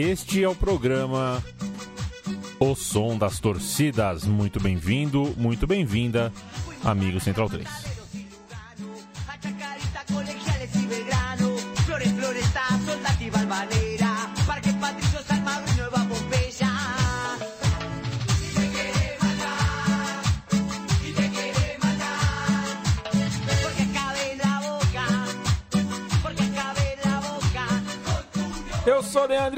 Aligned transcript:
Este 0.00 0.44
é 0.44 0.48
o 0.48 0.54
programa 0.54 1.42
O 2.60 2.74
Som 2.74 3.16
das 3.16 3.38
Torcidas. 3.38 4.24
Muito 4.24 4.60
bem-vindo, 4.60 5.32
muito 5.36 5.66
bem-vinda, 5.66 6.32
amigo 6.84 7.20
Central 7.20 7.48
3. 7.48 7.87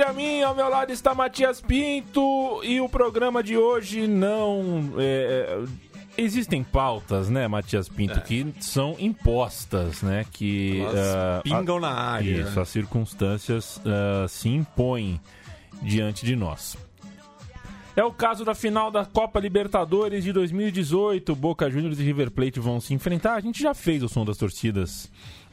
Leandro 0.01 0.09
Amin, 0.09 0.43
ao 0.43 0.55
meu 0.55 0.69
lado 0.69 0.93
está 0.93 1.15
Matias 1.15 1.61
Pinto 1.61 2.63
e 2.65 2.81
o 2.81 2.89
programa 2.89 3.43
de 3.43 3.57
hoje 3.57 4.07
não. 4.07 4.95
é, 4.97 5.63
é, 6.17 6.23
Existem 6.23 6.65
pautas, 6.65 7.29
né, 7.29 7.47
Matias 7.47 7.89
Pinto, 7.89 8.21
que 8.23 8.55
são 8.61 8.97
impostas, 8.99 10.03
né? 10.03 10.25
Que 10.33 10.83
ah, 10.95 11.41
pingam 11.45 11.77
a- 11.77 11.81
na 11.81 11.93
área. 11.93 12.41
Isso, 12.43 12.59
as 12.59 12.69
circunstâncias 12.71 13.81
ah, 13.85 14.27
se 14.27 14.49
impõem 14.49 15.21
diante 15.83 16.25
de 16.25 16.35
nós. 16.35 16.77
É 17.95 18.05
o 18.05 18.13
caso 18.13 18.45
da 18.45 18.55
final 18.55 18.91
da 18.91 19.05
Copa 19.05 19.39
Libertadores 19.39 20.25
de 20.25 20.33
2018. 20.33 21.35
Boca 21.37 21.71
Juniors 21.71 21.99
e 21.99 22.03
River 22.03 22.31
Plate 22.31 22.59
vão 22.59 22.81
se 22.81 22.95
enfrentar. 22.95 23.35
A 23.35 23.41
gente 23.41 23.63
já 23.63 23.75
fez 23.75 24.03
o 24.03 24.09
som 24.09 24.25
das 24.25 24.39
torcidas 24.39 25.11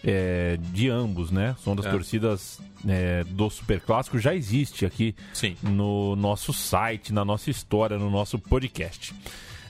é, 0.09 0.57
de 0.71 0.89
ambos, 0.89 1.31
né? 1.31 1.53
O 1.59 1.61
som 1.61 1.75
das 1.75 1.85
É. 1.85 1.91
torcidas 1.91 2.61
é, 2.87 3.25
do 3.25 3.49
Super 3.49 3.81
Clássico 3.81 4.17
já 4.17 4.33
existe 4.33 4.85
aqui 4.85 5.13
Sim. 5.33 5.57
no 5.61 6.15
nosso 6.15 6.53
site, 6.53 7.11
na 7.11 7.25
nossa 7.25 7.49
história, 7.49 7.97
no 7.97 8.09
nosso 8.09 8.39
podcast. 8.39 9.13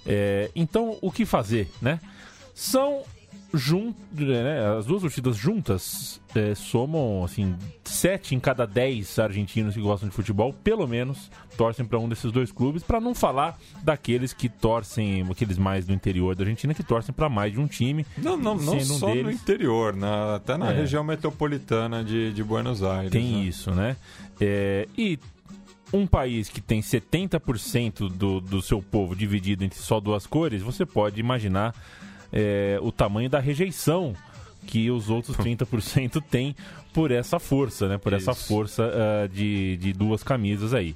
É, 0.06 0.52
então, 0.56 0.96
o 1.02 1.12
que 1.12 1.26
fazer, 1.26 1.72
né? 1.82 2.00
São 2.54 3.02
jun 3.54 3.94
né, 4.12 4.78
as 4.78 4.86
duas 4.86 5.02
torcidas 5.02 5.36
juntas 5.38 6.20
é, 6.36 6.54
somam 6.54 7.24
assim 7.24 7.56
sete 7.86 8.36
em 8.36 8.40
cada 8.40 8.68
dez 8.68 9.18
argentinos 9.18 9.74
que 9.74 9.82
gostam 9.82 10.10
de 10.10 10.14
futebol, 10.16 10.52
pelo 10.52 10.86
menos 10.86 11.32
torcem 11.56 11.86
para 11.86 11.98
um 11.98 12.08
desses 12.10 12.32
dois 12.32 12.52
clubes, 12.52 12.84
para 12.84 13.00
não 13.00 13.16
falar 13.16 13.58
daqueles 13.84 14.34
que 14.34 14.50
torcem, 14.50 15.26
aqueles 15.32 15.58
mais 15.58 15.86
do 15.88 15.94
interior 15.94 16.36
da 16.36 16.44
Argentina 16.44 16.74
que 16.74 16.84
torcem 16.84 17.16
para 17.16 17.30
mais 17.30 17.54
de 17.54 17.60
um 17.60 17.68
time. 17.68 18.06
Não, 18.18 18.36
não, 18.38 18.56
não 18.56 18.76
um 18.76 18.80
só 18.82 19.08
no 19.08 19.14
deles- 19.16 19.36
interior, 19.42 19.96
na- 19.96 20.36
até 20.36 20.58
na 20.58 20.72
É. 20.72 20.76
região 20.76 21.04
metropolitana 21.04 22.04
de, 22.04 22.34
de 22.34 22.44
Buenos 22.44 22.84
Aires. 22.84 23.12
Tem 23.12 23.24
né? 23.32 23.40
isso, 23.46 23.72
né? 23.72 23.96
É, 24.40 24.88
e 24.98 25.18
um 25.94 26.06
país 26.06 26.50
que 26.50 26.60
tem 26.60 26.82
70% 26.82 28.10
do, 28.10 28.42
do 28.42 28.62
seu 28.62 28.82
povo 28.82 29.16
dividido 29.16 29.64
entre 29.64 29.80
só 29.80 30.00
duas 30.00 30.28
cores, 30.28 30.62
você 30.62 30.86
pode 30.86 31.20
imaginar 31.20 31.74
é, 32.32 32.78
o 32.82 32.92
tamanho 32.92 33.30
da 33.30 33.40
rejeição 33.40 34.14
que 34.66 34.90
os 34.92 35.10
outros 35.10 35.38
30% 35.38 36.22
têm 36.30 36.56
por 36.94 37.12
essa 37.12 37.40
força, 37.40 37.88
né? 37.88 37.98
Por 37.98 38.12
essa 38.14 38.32
Isso. 38.32 38.48
força 38.48 38.84
ah, 38.94 39.28
de, 39.28 39.78
de 39.78 39.94
duas 39.94 40.24
camisas 40.24 40.74
aí. 40.74 40.96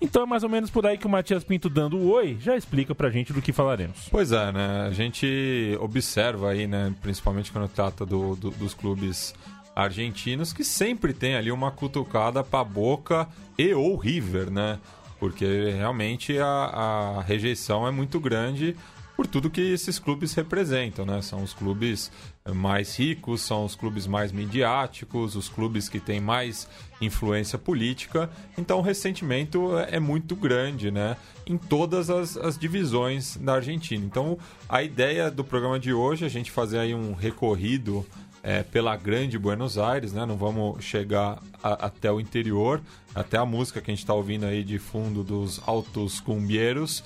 Então 0.00 0.22
é 0.22 0.26
mais 0.26 0.42
ou 0.42 0.48
menos 0.48 0.70
por 0.70 0.86
aí 0.86 0.96
que 0.96 1.06
o 1.06 1.10
Matias 1.10 1.44
Pinto 1.44 1.68
dando 1.68 1.98
o 1.98 2.08
oi 2.10 2.38
já 2.40 2.56
explica 2.56 2.94
pra 2.94 3.10
gente 3.10 3.32
do 3.34 3.42
que 3.42 3.52
falaremos. 3.52 4.08
Pois 4.10 4.32
é, 4.32 4.50
né? 4.50 4.86
A 4.88 4.90
gente 4.92 5.76
observa 5.80 6.50
aí, 6.52 6.66
né? 6.66 6.94
Principalmente 7.02 7.52
quando 7.52 7.68
trata 7.68 8.06
do- 8.06 8.34
do- 8.36 8.50
dos 8.52 8.72
clubes 8.72 9.34
argentinos, 9.76 10.52
que 10.54 10.64
sempre 10.64 11.12
tem 11.12 11.36
ali 11.36 11.52
uma 11.52 11.70
cutucada 11.70 12.42
pra 12.42 12.64
Boca 12.64 13.28
e 13.58 13.74
ou 13.74 13.94
River, 13.96 14.50
né? 14.50 14.78
Porque 15.18 15.44
realmente 15.76 16.38
a, 16.38 16.46
a 16.46 17.22
rejeição 17.22 17.86
é 17.86 17.90
muito 17.90 18.18
grande 18.18 18.74
por 19.20 19.26
tudo 19.26 19.50
que 19.50 19.60
esses 19.60 19.98
clubes 19.98 20.32
representam, 20.32 21.04
né? 21.04 21.20
São 21.20 21.42
os 21.42 21.52
clubes 21.52 22.10
mais 22.54 22.98
ricos, 22.98 23.42
são 23.42 23.66
os 23.66 23.74
clubes 23.74 24.06
mais 24.06 24.32
midiáticos, 24.32 25.36
os 25.36 25.46
clubes 25.46 25.90
que 25.90 26.00
têm 26.00 26.18
mais 26.22 26.66
influência 27.02 27.58
política. 27.58 28.30
Então 28.56 28.78
o 28.78 28.80
ressentimento 28.80 29.76
é 29.76 29.96
é 29.96 30.00
muito 30.00 30.34
grande, 30.34 30.90
né? 30.90 31.18
Em 31.46 31.58
todas 31.58 32.08
as, 32.08 32.34
as 32.38 32.56
divisões 32.56 33.36
da 33.36 33.56
Argentina. 33.56 34.02
Então 34.02 34.38
a 34.66 34.82
ideia 34.82 35.30
do 35.30 35.44
programa 35.44 35.78
de 35.78 35.92
hoje 35.92 36.24
é 36.24 36.26
a 36.26 36.30
gente 36.30 36.50
fazer 36.50 36.78
aí 36.78 36.94
um 36.94 37.12
recorrido 37.12 38.06
é, 38.42 38.62
pela 38.62 38.96
grande 38.96 39.38
Buenos 39.38 39.76
Aires, 39.76 40.14
né? 40.14 40.24
Não 40.24 40.38
vamos 40.38 40.82
chegar 40.82 41.42
a- 41.62 41.86
até 41.88 42.10
o 42.10 42.18
interior, 42.20 42.80
até 43.14 43.36
a 43.36 43.44
música 43.44 43.82
que 43.82 43.90
a 43.90 43.92
gente 43.92 44.02
está 44.02 44.14
ouvindo 44.14 44.46
aí 44.46 44.64
de 44.64 44.78
fundo 44.78 45.22
dos 45.22 45.60
Altos 45.66 46.20
Cumbieros 46.20 47.04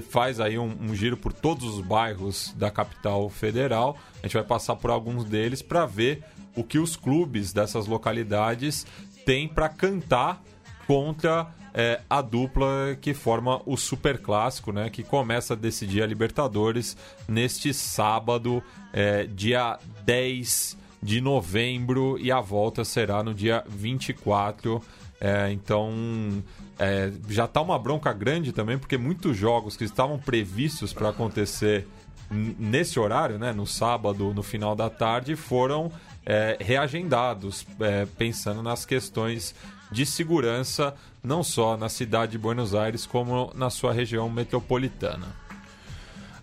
faz 0.00 0.40
aí 0.40 0.58
um, 0.58 0.76
um 0.80 0.94
giro 0.94 1.16
por 1.16 1.32
todos 1.32 1.64
os 1.64 1.80
bairros 1.84 2.54
da 2.56 2.70
capital 2.70 3.28
federal. 3.28 3.98
A 4.22 4.26
gente 4.26 4.34
vai 4.34 4.44
passar 4.44 4.76
por 4.76 4.90
alguns 4.90 5.24
deles 5.24 5.60
para 5.60 5.84
ver 5.84 6.24
o 6.56 6.62
que 6.62 6.78
os 6.78 6.96
clubes 6.96 7.52
dessas 7.52 7.86
localidades 7.86 8.86
têm 9.26 9.48
para 9.48 9.68
cantar 9.68 10.42
contra 10.86 11.48
é, 11.74 12.00
a 12.08 12.20
dupla 12.20 12.96
que 13.00 13.14
forma 13.14 13.60
o 13.64 13.76
Super 13.76 14.18
Clássico, 14.18 14.72
né? 14.72 14.90
Que 14.90 15.02
começa 15.02 15.54
a 15.54 15.56
decidir 15.56 16.02
a 16.02 16.06
Libertadores 16.06 16.96
neste 17.28 17.72
sábado, 17.72 18.62
é, 18.92 19.24
dia 19.24 19.78
10 20.04 20.76
de 21.02 21.20
novembro, 21.20 22.16
e 22.18 22.30
a 22.30 22.40
volta 22.40 22.84
será 22.84 23.22
no 23.22 23.34
dia 23.34 23.64
24. 23.68 24.82
É, 25.24 25.52
então, 25.52 26.42
é, 26.76 27.12
já 27.28 27.46
tá 27.46 27.60
uma 27.60 27.78
bronca 27.78 28.12
grande 28.12 28.50
também, 28.52 28.76
porque 28.76 28.98
muitos 28.98 29.36
jogos 29.36 29.76
que 29.76 29.84
estavam 29.84 30.18
previstos 30.18 30.92
para 30.92 31.10
acontecer 31.10 31.86
nesse 32.28 32.98
horário, 32.98 33.38
né, 33.38 33.52
no 33.52 33.64
sábado, 33.64 34.34
no 34.34 34.42
final 34.42 34.74
da 34.74 34.90
tarde, 34.90 35.36
foram 35.36 35.92
é, 36.26 36.56
reagendados, 36.60 37.64
é, 37.78 38.04
pensando 38.18 38.64
nas 38.64 38.84
questões 38.84 39.54
de 39.92 40.04
segurança, 40.04 40.92
não 41.22 41.44
só 41.44 41.76
na 41.76 41.88
cidade 41.88 42.32
de 42.32 42.38
Buenos 42.38 42.74
Aires, 42.74 43.06
como 43.06 43.52
na 43.54 43.70
sua 43.70 43.92
região 43.92 44.28
metropolitana. 44.28 45.28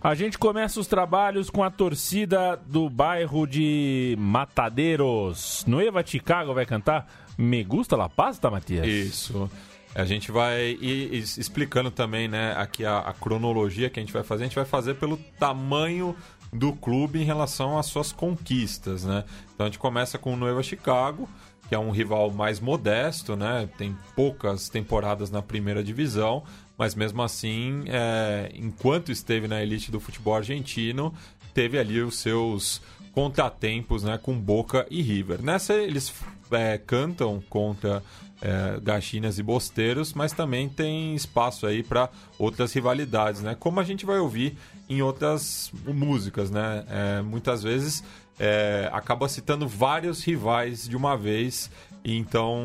A 0.02 0.14
gente 0.14 0.38
começa 0.38 0.80
os 0.80 0.86
trabalhos 0.86 1.50
com 1.50 1.62
a 1.62 1.70
torcida 1.70 2.58
do 2.66 2.88
bairro 2.88 3.46
de 3.46 4.16
Matadeiros. 4.18 5.62
Nueva 5.66 6.02
Chicago 6.02 6.54
vai 6.54 6.64
cantar 6.64 7.06
Me 7.40 7.64
Gusta 7.64 7.96
La 7.96 8.08
Pasta, 8.08 8.50
Matias? 8.50 8.86
Isso. 8.86 9.50
A 9.94 10.04
gente 10.04 10.30
vai 10.30 10.76
ir 10.80 11.12
explicando 11.14 11.90
também, 11.90 12.28
né, 12.28 12.52
aqui 12.56 12.84
a, 12.84 12.98
a 12.98 13.12
cronologia 13.12 13.90
que 13.90 13.98
a 13.98 14.02
gente 14.02 14.12
vai 14.12 14.22
fazer. 14.22 14.44
A 14.44 14.46
gente 14.46 14.54
vai 14.54 14.64
fazer 14.64 14.94
pelo 14.94 15.16
tamanho 15.38 16.14
do 16.52 16.72
clube 16.72 17.20
em 17.20 17.24
relação 17.24 17.78
às 17.78 17.86
suas 17.86 18.12
conquistas, 18.12 19.04
né? 19.04 19.24
Então 19.54 19.66
a 19.66 19.68
gente 19.68 19.78
começa 19.78 20.18
com 20.18 20.34
o 20.34 20.36
Nueva 20.36 20.62
Chicago, 20.62 21.28
que 21.68 21.74
é 21.74 21.78
um 21.78 21.90
rival 21.90 22.30
mais 22.30 22.60
modesto, 22.60 23.34
né? 23.36 23.68
Tem 23.78 23.96
poucas 24.14 24.68
temporadas 24.68 25.30
na 25.30 25.40
primeira 25.40 25.82
divisão, 25.82 26.42
mas 26.76 26.94
mesmo 26.94 27.22
assim, 27.22 27.84
é, 27.86 28.50
enquanto 28.54 29.10
esteve 29.10 29.48
na 29.48 29.62
elite 29.62 29.90
do 29.90 30.00
futebol 30.00 30.34
argentino, 30.34 31.14
teve 31.54 31.78
ali 31.78 32.00
os 32.00 32.18
seus 32.18 32.82
contratempos, 33.12 34.02
né, 34.02 34.18
com 34.22 34.38
Boca 34.38 34.86
e 34.90 35.02
River. 35.02 35.42
Nessa 35.42 35.74
eles 35.74 36.12
é, 36.50 36.78
cantam 36.78 37.42
contra 37.48 38.02
é, 38.40 38.80
Gachinas 38.80 39.38
e 39.38 39.42
Bosteiros, 39.42 40.12
mas 40.14 40.32
também 40.32 40.68
tem 40.68 41.14
espaço 41.14 41.66
aí 41.66 41.82
para 41.82 42.08
outras 42.38 42.72
rivalidades, 42.72 43.42
né? 43.42 43.54
Como 43.58 43.78
a 43.80 43.84
gente 43.84 44.06
vai 44.06 44.18
ouvir 44.18 44.56
em 44.88 45.02
outras 45.02 45.70
músicas, 45.86 46.50
né? 46.50 46.84
É, 46.88 47.22
muitas 47.22 47.62
vezes 47.62 48.02
é, 48.38 48.88
acaba 48.92 49.28
citando 49.28 49.68
vários 49.68 50.24
rivais 50.24 50.88
de 50.88 50.96
uma 50.96 51.16
vez, 51.16 51.70
então, 52.02 52.58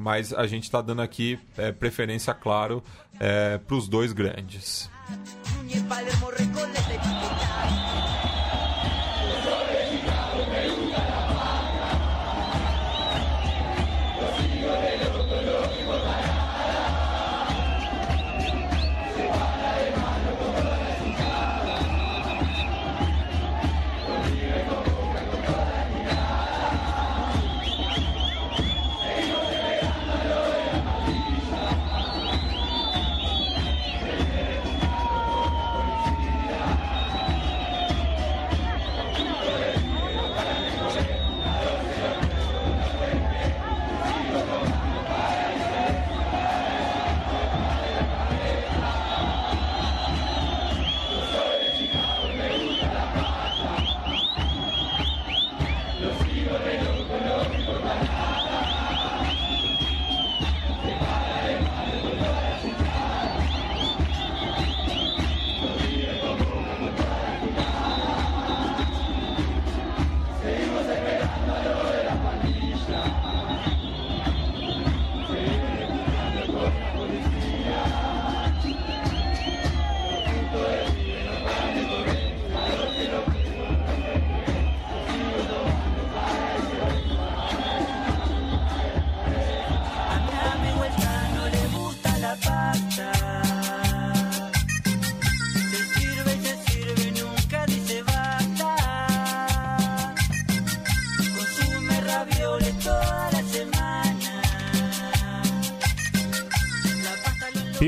mas 0.00 0.32
a 0.32 0.46
gente 0.46 0.64
está 0.64 0.82
dando 0.82 1.00
aqui 1.02 1.38
é, 1.56 1.70
preferência, 1.70 2.34
claro, 2.34 2.82
é, 3.20 3.58
para 3.58 3.76
os 3.76 3.88
dois 3.88 4.12
grandes. 4.12 4.90
Núñez, 5.54 5.82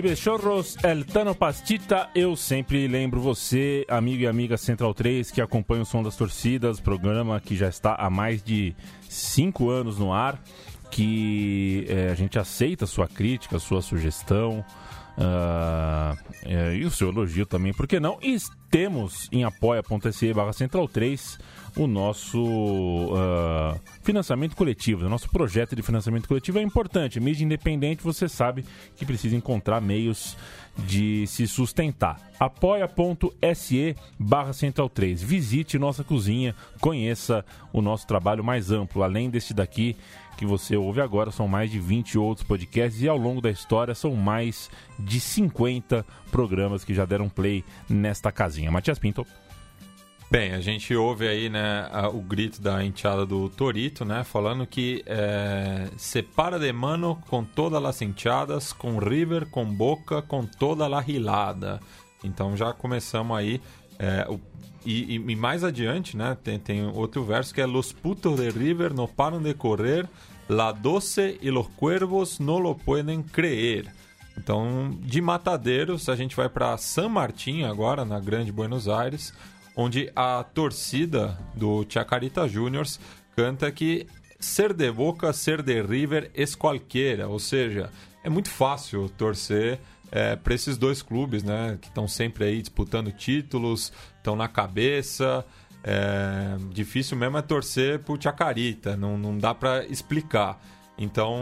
Pibes 0.08 0.20
Chorros, 0.20 0.76
El 0.82 1.04
Tano 1.04 1.34
Pastita, 1.34 2.08
eu 2.14 2.34
sempre 2.34 2.88
lembro 2.88 3.20
você, 3.20 3.84
amigo 3.90 4.22
e 4.22 4.26
amiga 4.26 4.56
Central 4.56 4.94
3, 4.94 5.30
que 5.30 5.38
acompanha 5.38 5.82
o 5.82 5.84
som 5.84 6.02
das 6.02 6.16
torcidas, 6.16 6.80
programa 6.80 7.38
que 7.40 7.54
já 7.54 7.68
está 7.68 7.94
há 7.94 8.08
mais 8.08 8.42
de 8.42 8.74
cinco 9.06 9.68
anos 9.68 9.98
no 9.98 10.10
ar, 10.10 10.42
que 10.90 11.84
é, 11.90 12.08
a 12.10 12.14
gente 12.14 12.38
aceita 12.38 12.86
sua 12.86 13.06
crítica, 13.06 13.58
sua 13.58 13.82
sugestão, 13.82 14.64
Uh, 15.18 16.16
é, 16.44 16.76
e 16.76 16.84
o 16.84 16.90
seu 16.92 17.08
elogio 17.08 17.44
também, 17.44 17.74
por 17.74 17.88
que 17.88 17.98
não? 17.98 18.18
E 18.22 18.36
temos 18.70 19.28
em 19.32 19.42
apoia.se 19.42 20.32
barra 20.32 20.52
central 20.52 20.86
3 20.86 21.38
o 21.76 21.88
nosso 21.88 22.40
uh, 22.40 23.78
financiamento 24.02 24.54
coletivo, 24.54 25.06
o 25.06 25.08
nosso 25.08 25.28
projeto 25.28 25.74
de 25.74 25.82
financiamento 25.82 26.28
coletivo 26.28 26.58
é 26.58 26.62
importante. 26.62 27.18
Mídia 27.18 27.44
independente, 27.44 28.02
você 28.02 28.28
sabe 28.28 28.64
que 28.96 29.04
precisa 29.04 29.34
encontrar 29.34 29.80
meios 29.80 30.36
de 30.76 31.26
se 31.26 31.48
sustentar. 31.48 32.20
apoia.se 32.38 33.96
barra 34.18 34.52
central 34.52 34.88
3. 34.88 35.20
Visite 35.20 35.78
nossa 35.78 36.04
cozinha, 36.04 36.54
conheça 36.80 37.44
o 37.72 37.82
nosso 37.82 38.06
trabalho 38.06 38.44
mais 38.44 38.70
amplo, 38.70 39.02
além 39.02 39.28
deste 39.28 39.52
daqui 39.52 39.96
que 40.38 40.46
você 40.46 40.76
ouve 40.76 41.00
agora, 41.00 41.32
são 41.32 41.48
mais 41.48 41.68
de 41.68 41.80
20 41.80 42.16
outros 42.16 42.46
podcasts 42.46 43.02
e 43.02 43.08
ao 43.08 43.16
longo 43.16 43.40
da 43.40 43.50
história 43.50 43.92
são 43.92 44.14
mais 44.14 44.70
de 44.96 45.18
50 45.18 46.06
programas 46.30 46.84
que 46.84 46.94
já 46.94 47.04
deram 47.04 47.28
play 47.28 47.64
nesta 47.88 48.30
casinha. 48.30 48.70
Matias 48.70 49.00
Pinto. 49.00 49.26
Bem, 50.30 50.52
a 50.52 50.60
gente 50.60 50.94
ouve 50.94 51.26
aí 51.26 51.48
né, 51.48 51.90
o 52.12 52.20
grito 52.20 52.62
da 52.62 52.84
enteada 52.84 53.26
do 53.26 53.48
Torito, 53.48 54.04
né, 54.04 54.22
falando 54.22 54.64
que 54.64 55.02
é, 55.06 55.88
separa 55.96 56.58
de 56.58 56.72
mano 56.72 57.20
com 57.28 57.42
todas 57.42 57.82
as 57.84 58.00
enteadas, 58.00 58.72
com 58.72 58.98
River, 58.98 59.46
com 59.46 59.64
Boca, 59.64 60.22
com 60.22 60.46
toda 60.46 60.86
a 60.86 61.00
rilada. 61.00 61.80
Então 62.22 62.56
já 62.56 62.72
começamos 62.72 63.36
aí. 63.36 63.60
É, 63.98 64.24
o, 64.28 64.38
e, 64.88 65.14
e, 65.16 65.36
mais 65.36 65.62
adiante, 65.62 66.16
né, 66.16 66.36
tem, 66.42 66.58
tem 66.58 66.86
outro 66.86 67.22
verso 67.22 67.52
que 67.52 67.60
é 67.60 67.66
Los 67.66 67.92
putos 67.92 68.40
de 68.40 68.48
River 68.48 68.94
no 68.94 69.06
param 69.06 69.42
de 69.42 69.52
correr, 69.52 70.08
la 70.48 70.72
doce 70.72 71.38
y 71.42 71.50
los 71.50 71.68
cuervos 71.68 72.40
no 72.40 72.58
lo 72.58 72.74
pueden 72.74 73.22
creer. 73.22 73.92
Então, 74.36 74.96
de 75.00 75.20
Matadeiros, 75.20 76.08
a 76.08 76.16
gente 76.16 76.34
vai 76.34 76.48
para 76.48 76.76
San 76.78 77.08
Martín 77.08 77.64
agora, 77.64 78.04
na 78.04 78.18
Grande 78.18 78.50
Buenos 78.50 78.88
Aires, 78.88 79.34
onde 79.76 80.10
a 80.16 80.42
torcida 80.42 81.36
do 81.54 81.84
Chacarita 81.86 82.48
Juniors 82.48 82.98
canta 83.36 83.70
que 83.70 84.06
ser 84.40 84.72
de 84.72 84.90
Boca, 84.90 85.32
ser 85.32 85.60
de 85.60 85.82
River 85.82 86.30
es 86.34 86.54
cualquiera, 86.54 87.28
ou 87.28 87.38
seja, 87.38 87.90
é 88.24 88.30
muito 88.30 88.48
fácil 88.48 89.08
torcer 89.18 89.80
é, 90.10 90.36
para 90.36 90.54
esses 90.54 90.76
dois 90.76 91.02
clubes, 91.02 91.42
né, 91.42 91.78
que 91.80 91.88
estão 91.88 92.08
sempre 92.08 92.44
aí 92.44 92.60
disputando 92.60 93.12
títulos, 93.12 93.92
estão 94.28 94.36
na 94.36 94.48
cabeça. 94.48 95.44
É, 95.82 96.56
difícil 96.70 97.16
mesmo 97.16 97.38
é 97.38 97.42
torcer 97.42 98.00
pro 98.00 98.20
Chacarita, 98.20 98.96
não, 98.96 99.16
não 99.16 99.38
dá 99.38 99.54
para 99.54 99.86
explicar. 99.86 100.60
Então, 100.98 101.38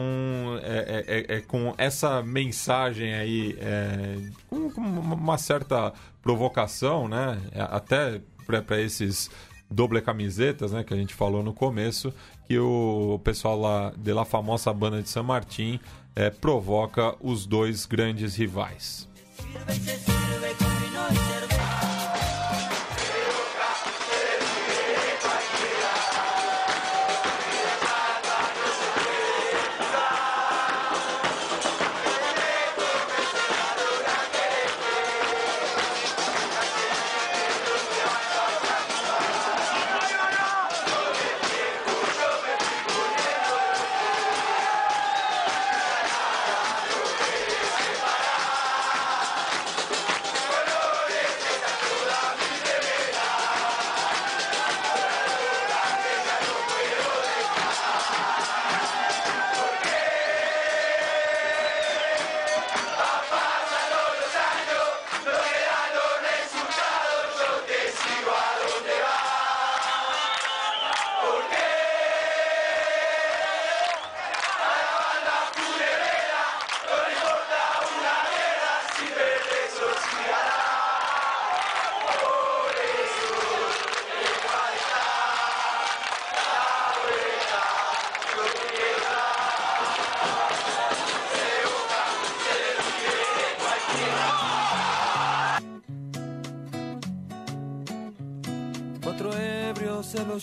é, 0.62 1.04
é, 1.06 1.34
é, 1.34 1.36
é, 1.38 1.40
com 1.40 1.74
essa 1.78 2.22
mensagem 2.22 3.14
aí, 3.14 3.56
é, 3.58 4.18
com, 4.48 4.70
com, 4.70 4.80
uma 4.82 5.38
certa 5.38 5.92
provocação, 6.22 7.08
né? 7.08 7.40
É, 7.52 7.62
até 7.62 8.20
para 8.46 8.80
esses 8.80 9.30
doble 9.70 10.02
camisetas, 10.02 10.72
né? 10.72 10.84
Que 10.84 10.92
a 10.92 10.96
gente 10.96 11.14
falou 11.14 11.42
no 11.42 11.54
começo, 11.54 12.12
que 12.46 12.58
o 12.58 13.18
pessoal 13.24 13.58
lá 13.58 13.92
de 13.96 14.12
La 14.12 14.26
Famosa 14.26 14.72
Banda 14.74 15.02
de 15.02 15.08
San 15.08 15.22
Martín 15.22 15.80
é, 16.14 16.28
provoca 16.28 17.16
os 17.18 17.46
dois 17.46 17.86
grandes 17.86 18.36
rivais. 18.36 19.08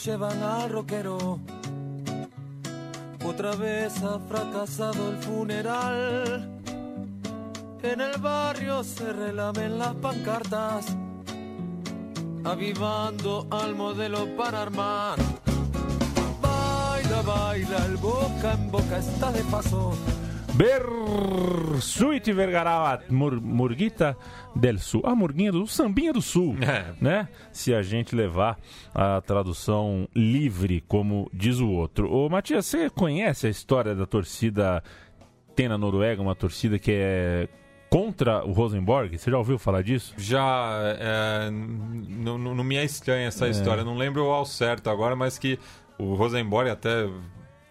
Llevan 0.05 0.41
al 0.41 0.69
rockero. 0.69 1.39
Otra 3.25 3.55
vez 3.55 4.01
ha 4.03 4.19
fracasado 4.19 5.11
el 5.11 5.17
funeral. 5.17 6.61
En 7.81 8.01
el 8.01 8.17
barrio 8.19 8.83
se 8.83 9.11
relamen 9.13 9.77
las 9.77 9.93
pancartas, 9.95 10.85
avivando 12.43 13.47
al 13.51 13.75
modelo 13.75 14.25
para 14.35 14.63
armar. 14.63 15.17
Baila, 16.41 17.21
baila, 17.21 17.85
el 17.85 17.97
boca 17.97 18.53
en 18.53 18.71
boca 18.71 18.97
está 18.97 19.31
de 19.31 19.43
paso 19.43 19.93
Bersuit 20.53 22.31
Vergará, 22.31 23.01
Mur, 23.09 23.41
Murguita 23.41 24.15
del 24.55 24.79
Sul. 24.79 25.01
A 25.03 25.15
Murguinha 25.15 25.51
do 25.51 25.65
Sambinha 25.65 26.13
do 26.13 26.21
Sul. 26.21 26.55
É. 26.61 26.93
Né? 27.01 27.27
Se 27.51 27.73
a 27.73 27.81
gente 27.81 28.15
levar 28.15 28.57
a 28.93 29.19
tradução 29.21 30.07
livre, 30.15 30.81
como 30.87 31.29
diz 31.33 31.59
o 31.59 31.69
outro. 31.69 32.11
Ô, 32.11 32.29
Matias, 32.29 32.65
você 32.65 32.89
conhece 32.89 33.47
a 33.47 33.49
história 33.49 33.95
da 33.95 34.05
torcida 34.05 34.83
tem 35.55 35.67
na 35.67 35.77
Noruega, 35.77 36.21
uma 36.21 36.35
torcida 36.35 36.79
que 36.79 36.91
é 36.91 37.47
contra 37.89 38.43
o 38.45 38.51
Rosenborg? 38.51 39.17
Você 39.17 39.29
já 39.29 39.37
ouviu 39.37 39.57
falar 39.57 39.83
disso? 39.83 40.13
Já. 40.17 40.79
É, 40.99 41.49
não, 41.51 42.37
não 42.37 42.63
me 42.63 42.75
é 42.75 42.83
estranha 42.83 43.27
essa 43.27 43.47
é. 43.47 43.49
história. 43.49 43.83
Não 43.83 43.95
lembro 43.95 44.23
ao 44.25 44.45
certo 44.45 44.89
agora, 44.89 45.15
mas 45.15 45.37
que 45.37 45.59
o 45.97 46.15
Rosenborg 46.15 46.69
até 46.69 47.07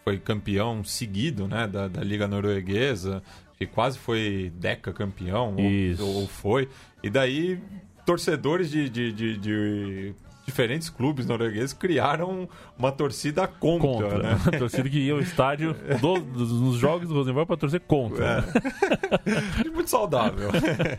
foi 0.05 0.19
campeão 0.19 0.83
seguido 0.85 1.47
né, 1.47 1.67
da, 1.67 1.89
da 1.89 2.03
Liga 2.03 2.27
Norueguesa, 2.27 3.23
que 3.57 3.67
quase 3.67 3.99
foi 3.99 4.53
Deca 4.57 4.93
campeão, 4.93 5.57
ou, 6.01 6.23
ou, 6.23 6.27
foi. 6.27 6.69
E 7.03 7.09
daí, 7.09 7.61
torcedores 8.05 8.71
de, 8.71 8.89
de, 8.89 9.13
de, 9.13 9.37
de 9.39 10.15
diferentes 10.45 10.91
clubes 10.91 11.27
noruegueses 11.27 11.73
criaram 11.73 12.49
uma 12.79 12.91
torcida 12.91 13.47
contra. 13.47 13.89
contra. 13.89 14.19
Né? 14.19 14.39
Uma 14.43 14.59
torcida 14.59 14.89
que 14.89 14.99
ia 14.99 15.13
ao 15.13 15.21
estádio 15.21 15.75
do, 16.01 16.19
nos 16.19 16.77
jogos 16.77 17.09
do 17.09 17.15
Rosenborg 17.15 17.47
para 17.47 17.57
torcer 17.57 17.81
contra. 17.81 18.45
É. 19.65 19.71
muito 19.71 19.89
saudável. 19.89 20.51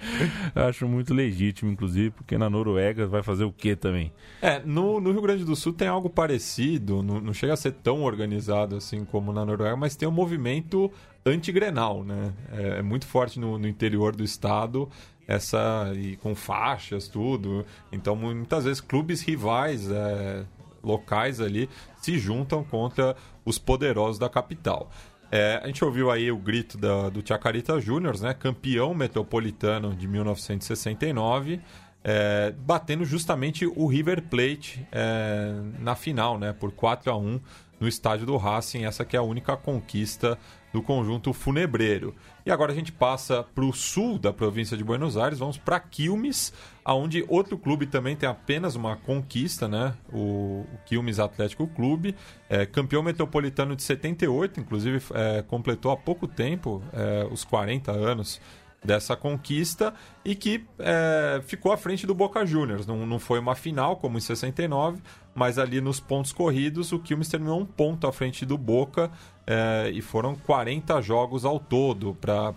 Acho 0.55 0.88
muito 0.88 1.13
legítimo, 1.13 1.71
inclusive, 1.71 2.12
porque 2.12 2.38
na 2.38 2.50
Noruega 2.50 3.05
vai 3.05 3.21
fazer 3.21 3.43
o 3.43 3.51
quê 3.51 3.75
também? 3.75 4.12
É, 4.41 4.62
no, 4.65 5.00
no 5.00 5.12
Rio 5.12 5.21
Grande 5.21 5.43
do 5.43 5.55
Sul 5.55 5.73
tem 5.73 5.88
algo 5.88 6.09
parecido, 6.09 7.03
não, 7.03 7.19
não 7.19 7.33
chega 7.33 7.53
a 7.53 7.57
ser 7.57 7.71
tão 7.71 8.03
organizado 8.03 8.75
assim 8.75 9.03
como 9.05 9.33
na 9.33 9.45
Noruega, 9.45 9.75
mas 9.75 9.95
tem 9.95 10.07
um 10.07 10.12
movimento 10.12 10.91
anti-grenal, 11.25 12.03
né? 12.03 12.33
É, 12.51 12.79
é 12.79 12.81
muito 12.81 13.05
forte 13.05 13.39
no, 13.39 13.57
no 13.57 13.67
interior 13.67 14.15
do 14.15 14.23
estado 14.23 14.89
essa 15.35 15.91
e 15.95 16.15
com 16.17 16.35
faixas 16.35 17.07
tudo 17.07 17.65
então 17.91 18.15
muitas 18.15 18.65
vezes 18.65 18.81
clubes 18.81 19.21
rivais 19.21 19.89
é, 19.89 20.45
locais 20.83 21.39
ali 21.39 21.69
se 22.01 22.17
juntam 22.17 22.63
contra 22.63 23.15
os 23.45 23.57
poderosos 23.57 24.19
da 24.19 24.29
capital 24.29 24.89
É, 25.35 25.59
a 25.63 25.65
gente 25.65 25.83
ouviu 25.83 26.11
aí 26.11 26.31
o 26.31 26.37
grito 26.37 26.77
da, 26.77 27.09
do 27.09 27.27
Chacarita 27.27 27.81
Júnior, 27.81 28.19
né? 28.21 28.35
Campeão 28.35 28.93
metropolitano 28.93 29.95
de 29.95 30.07
1969. 30.07 31.59
É, 32.03 32.53
batendo 32.55 33.03
justamente 33.03 33.65
o 33.65 33.87
River 33.87 34.21
Plate 34.29 34.85
é, 34.91 35.55
na 35.79 35.95
final, 35.95 36.37
né? 36.37 36.53
Por 36.53 36.71
4 36.71 37.11
a 37.11 37.17
1 37.17 37.41
no 37.79 37.87
estádio 37.87 38.27
do 38.27 38.37
Racing. 38.37 38.85
Essa 38.85 39.03
que 39.03 39.15
é 39.15 39.19
a 39.19 39.23
única 39.23 39.57
conquista 39.57 40.37
do 40.73 40.81
conjunto 40.81 41.31
funebreiro. 41.31 42.15
E 42.45 42.51
agora 42.51 42.71
a 42.71 42.75
gente 42.75 42.91
passa 42.91 43.43
para 43.43 43.63
o 43.63 43.71
sul 43.71 44.17
da 44.17 44.33
província 44.33 44.75
de 44.75 44.83
Buenos 44.83 45.15
Aires, 45.15 45.39
vamos 45.39 45.57
para 45.57 45.79
Quilmes, 45.79 46.51
aonde 46.83 47.23
outro 47.29 47.57
clube 47.57 47.85
também 47.85 48.15
tem 48.15 48.27
apenas 48.27 48.75
uma 48.75 48.95
conquista, 48.97 49.67
né? 49.67 49.93
O, 50.11 50.65
Quilmes 50.85 51.19
Atlético 51.19 51.67
Clube, 51.67 52.15
é, 52.49 52.65
campeão 52.65 53.03
metropolitano 53.03 53.75
de 53.75 53.83
78, 53.83 54.59
inclusive 54.59 55.01
é, 55.13 55.43
completou 55.43 55.91
há 55.91 55.95
pouco 55.95 56.27
tempo 56.27 56.83
é, 56.91 57.27
os 57.31 57.45
40 57.45 57.91
anos 57.91 58.41
dessa 58.83 59.15
conquista 59.15 59.93
e 60.23 60.35
que 60.35 60.65
é, 60.79 61.41
ficou 61.45 61.71
à 61.71 61.77
frente 61.77 62.05
do 62.05 62.13
Boca 62.13 62.45
Juniors. 62.45 62.85
Não, 62.85 63.05
não 63.05 63.19
foi 63.19 63.39
uma 63.39 63.55
final 63.55 63.97
como 63.97 64.17
em 64.17 64.21
69, 64.21 65.01
mas 65.33 65.57
ali 65.57 65.79
nos 65.79 65.99
pontos 65.99 66.31
corridos 66.31 66.91
o 66.91 66.99
Quilmes 66.99 67.29
terminou 67.29 67.59
um 67.59 67.65
ponto 67.65 68.07
à 68.07 68.11
frente 68.11 68.45
do 68.45 68.57
Boca 68.57 69.11
é, 69.47 69.89
e 69.93 70.01
foram 70.01 70.35
40 70.35 71.01
jogos 71.01 71.45
ao 71.45 71.59
todo 71.59 72.15
para 72.19 72.53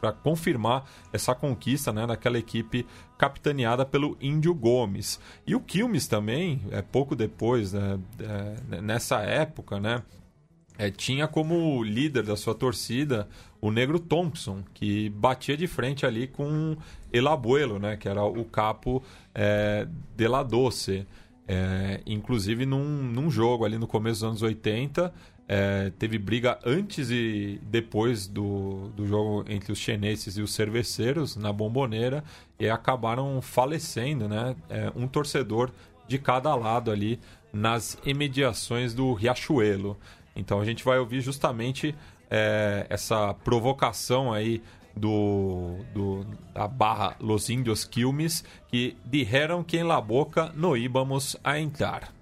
para 0.00 0.12
confirmar 0.12 0.84
essa 1.12 1.34
conquista 1.34 1.92
né, 1.92 2.06
daquela 2.06 2.38
equipe 2.38 2.86
capitaneada 3.18 3.84
pelo 3.84 4.16
Índio 4.20 4.54
Gomes. 4.54 5.20
E 5.46 5.54
o 5.54 5.60
Quilmes 5.60 6.08
também, 6.08 6.62
é, 6.70 6.80
pouco 6.80 7.14
depois, 7.14 7.74
né, 7.74 7.98
é, 8.18 8.80
nessa 8.80 9.20
época, 9.20 9.78
né, 9.78 10.02
é, 10.80 10.90
tinha 10.90 11.28
como 11.28 11.84
líder 11.84 12.22
da 12.22 12.36
sua 12.36 12.54
torcida 12.54 13.28
o 13.60 13.70
Negro 13.70 14.00
Thompson, 14.00 14.64
que 14.72 15.10
batia 15.10 15.54
de 15.54 15.66
frente 15.66 16.06
ali 16.06 16.26
com 16.26 16.74
El 17.12 17.28
Abuelo, 17.28 17.78
né, 17.78 17.98
que 17.98 18.08
era 18.08 18.24
o 18.24 18.42
capo 18.46 19.02
é, 19.34 19.86
de 20.16 20.26
La 20.26 20.42
Doce. 20.42 21.06
É, 21.46 22.00
inclusive 22.06 22.64
num, 22.64 23.02
num 23.02 23.30
jogo 23.30 23.66
ali 23.66 23.76
no 23.76 23.86
começo 23.86 24.20
dos 24.20 24.24
anos 24.24 24.42
80, 24.42 25.12
é, 25.46 25.92
teve 25.98 26.16
briga 26.16 26.58
antes 26.64 27.10
e 27.10 27.60
depois 27.64 28.26
do, 28.26 28.88
do 28.96 29.06
jogo 29.06 29.44
entre 29.48 29.72
os 29.72 29.78
chineses 29.78 30.38
e 30.38 30.40
os 30.40 30.54
cerveceiros 30.54 31.36
na 31.36 31.52
bomboneira 31.52 32.24
e 32.58 32.70
acabaram 32.70 33.42
falecendo, 33.42 34.28
né? 34.28 34.56
É, 34.70 34.90
um 34.94 35.06
torcedor 35.06 35.72
de 36.08 36.18
cada 36.18 36.54
lado 36.54 36.90
ali 36.90 37.20
nas 37.52 37.98
imediações 38.04 38.94
do 38.94 39.12
Riachuelo. 39.12 39.98
Então 40.34 40.60
a 40.60 40.64
gente 40.64 40.84
vai 40.84 40.98
ouvir 40.98 41.20
justamente 41.20 41.94
é, 42.30 42.86
essa 42.88 43.34
provocação 43.34 44.32
aí 44.32 44.62
do, 44.96 45.78
do, 45.94 46.26
da 46.52 46.66
barra 46.66 47.16
Los 47.20 47.48
Indios 47.50 47.84
Quilmes 47.84 48.44
que 48.68 48.96
dijeron 49.04 49.64
que 49.64 49.78
em 49.78 49.84
la 49.84 50.00
boca 50.00 50.52
no 50.54 50.76
íbamos 50.76 51.36
a 51.42 51.58
entrar. 51.58 52.19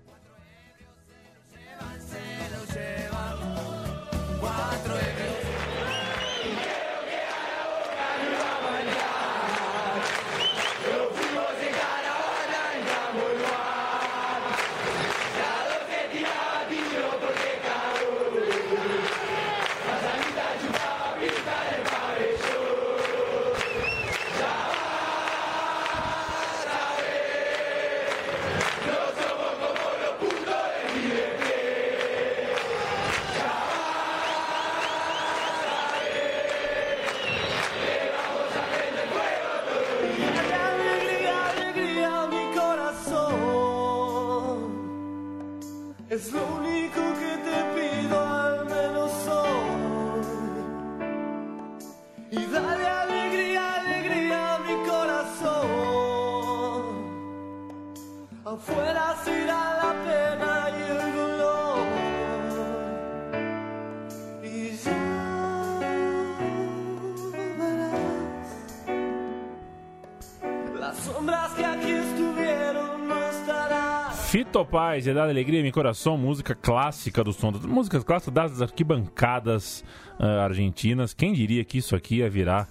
Fito 74.58 74.72
Paz, 74.72 75.06
é 75.06 75.14
dada 75.14 75.30
alegria 75.30 75.62
meu 75.62 75.70
coração, 75.70 76.18
música 76.18 76.52
clássica 76.52 77.22
do 77.22 77.32
som, 77.32 77.52
músicas 77.52 78.02
clássicas 78.02 78.34
das 78.34 78.60
arquibancadas 78.60 79.84
uh, 80.18 80.40
argentinas. 80.40 81.14
Quem 81.14 81.32
diria 81.32 81.64
que 81.64 81.78
isso 81.78 81.94
aqui 81.94 82.16
ia 82.16 82.28
virar? 82.28 82.68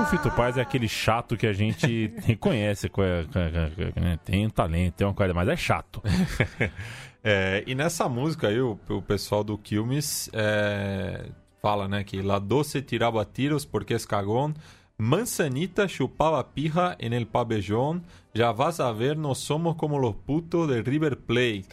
O 0.00 0.04
Fito 0.06 0.30
Paz 0.30 0.56
é 0.56 0.60
aquele 0.60 0.86
chato 0.86 1.36
que 1.36 1.44
a 1.44 1.52
gente 1.52 2.14
reconhece, 2.24 2.88
né? 4.00 4.16
tem 4.24 4.46
um 4.46 4.50
talento, 4.50 4.94
tem 4.94 5.06
uma 5.06 5.14
coisa, 5.14 5.34
mas 5.34 5.48
é 5.48 5.56
chato. 5.56 6.00
é, 7.24 7.64
e 7.66 7.74
nessa 7.74 8.08
música 8.08 8.46
aí, 8.46 8.60
o, 8.60 8.78
o 8.90 9.02
pessoal 9.02 9.42
do 9.42 9.58
Quilmes 9.58 10.30
é, 10.32 11.30
fala 11.60 11.88
né, 11.88 12.04
que 12.04 12.22
La 12.22 12.38
doce 12.38 12.80
tiraba 12.80 13.24
tiros 13.24 13.64
porque 13.64 13.94
es 13.94 14.06
cagón. 14.06 14.54
Manzanita 14.96 15.88
chupaba 15.88 16.54
pija 16.54 16.96
en 16.98 17.12
el 17.12 17.26
pabellón, 17.26 18.04
ya 18.32 18.52
vas 18.52 18.78
a 18.78 18.92
ver, 18.92 19.16
no 19.16 19.34
somos 19.34 19.76
como 19.76 19.98
los 19.98 20.14
putos 20.14 20.68
de 20.68 20.82
River 20.82 21.16
Plate. 21.16 21.66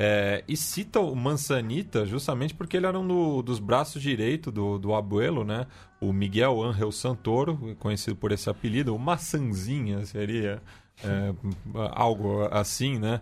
É, 0.00 0.44
e 0.46 0.56
cita 0.56 1.00
o 1.00 1.16
Manzanita 1.16 2.06
justamente 2.06 2.54
porque 2.54 2.76
ele 2.76 2.86
era 2.86 2.96
um 2.96 3.06
do, 3.06 3.42
dos 3.42 3.58
braços 3.58 4.00
direito 4.00 4.52
do, 4.52 4.78
do 4.78 4.94
abuelo, 4.94 5.44
né? 5.44 5.66
O 6.00 6.12
Miguel 6.12 6.62
Ángel 6.62 6.92
Santoro, 6.92 7.76
conhecido 7.80 8.14
por 8.14 8.30
esse 8.30 8.48
apelido, 8.48 8.94
o 8.94 8.98
Maçanzinha 8.98 10.06
seria 10.06 10.62
é, 11.02 11.34
algo 11.90 12.44
assim, 12.52 12.96
né? 12.96 13.20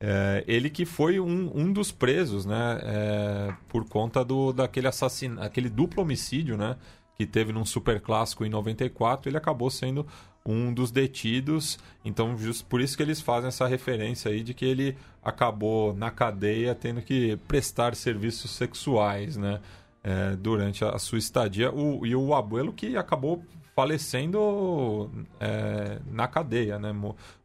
É, 0.00 0.42
ele 0.48 0.68
que 0.68 0.84
foi 0.84 1.20
um, 1.20 1.50
um 1.54 1.72
dos 1.72 1.92
presos, 1.92 2.44
né? 2.44 3.56
Por 3.68 3.88
conta 3.88 4.24
do, 4.24 4.52
daquele 4.52 4.88
assassinato, 4.88 5.46
aquele 5.46 5.68
duplo 5.68 6.02
homicídio, 6.02 6.56
né? 6.56 6.76
Que 7.16 7.26
teve 7.26 7.52
num 7.52 7.64
super 7.64 8.00
clássico 8.00 8.44
em 8.44 8.48
94, 8.48 9.28
ele 9.28 9.36
acabou 9.36 9.70
sendo 9.70 10.06
um 10.44 10.72
dos 10.72 10.90
detidos. 10.90 11.78
Então, 12.04 12.36
just 12.38 12.64
por 12.66 12.80
isso 12.80 12.96
que 12.96 13.02
eles 13.02 13.20
fazem 13.20 13.48
essa 13.48 13.66
referência 13.66 14.30
aí 14.30 14.42
de 14.42 14.54
que 14.54 14.64
ele 14.64 14.96
acabou 15.22 15.94
na 15.94 16.10
cadeia 16.10 16.74
tendo 16.74 17.02
que 17.02 17.36
prestar 17.48 17.94
serviços 17.96 18.50
sexuais, 18.52 19.36
né? 19.36 19.60
É, 20.04 20.36
durante 20.36 20.84
a, 20.84 20.96
sua 21.00 21.18
estadia. 21.18 21.72
O, 21.74 22.06
e 22.06 22.14
o 22.14 22.32
abuelo 22.32 22.72
que 22.72 22.96
acabou 22.96 23.44
falecendo 23.74 25.10
é, 25.40 25.98
na 26.08 26.28
cadeia, 26.28 26.78
né? 26.78 26.94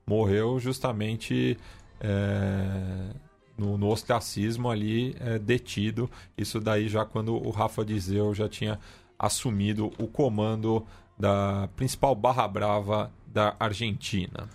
Morreu 0.05 0.59
justamente 0.59 1.57
é, 1.99 3.13
no, 3.57 3.77
no 3.77 3.87
ostracismo 3.87 4.69
ali, 4.69 5.15
é, 5.19 5.39
detido. 5.39 6.09
Isso 6.37 6.59
daí 6.59 6.87
já 6.87 7.03
quando 7.03 7.33
o 7.35 7.49
Rafa 7.49 7.83
Dizeu 7.83 8.33
já 8.33 8.47
tinha 8.47 8.79
assumido 9.21 9.91
o 9.99 10.07
comando 10.07 10.83
da 11.17 11.69
principal 11.75 12.15
barra 12.15 12.47
brava 12.47 13.11
da 13.27 13.55
Argentina. 13.59 14.49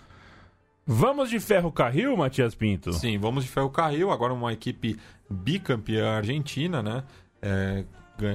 Vamos 0.84 1.30
de 1.30 1.38
ferro 1.38 1.70
carril, 1.70 2.16
Matias 2.16 2.54
Pinto? 2.54 2.92
Sim, 2.92 3.16
vamos 3.18 3.44
de 3.44 3.50
ferro 3.50 3.70
carril. 3.70 4.10
Agora 4.10 4.32
uma 4.32 4.52
equipe 4.52 4.96
bicampeã 5.30 6.16
argentina, 6.16 6.82
né? 6.82 7.04
É, 7.40 7.84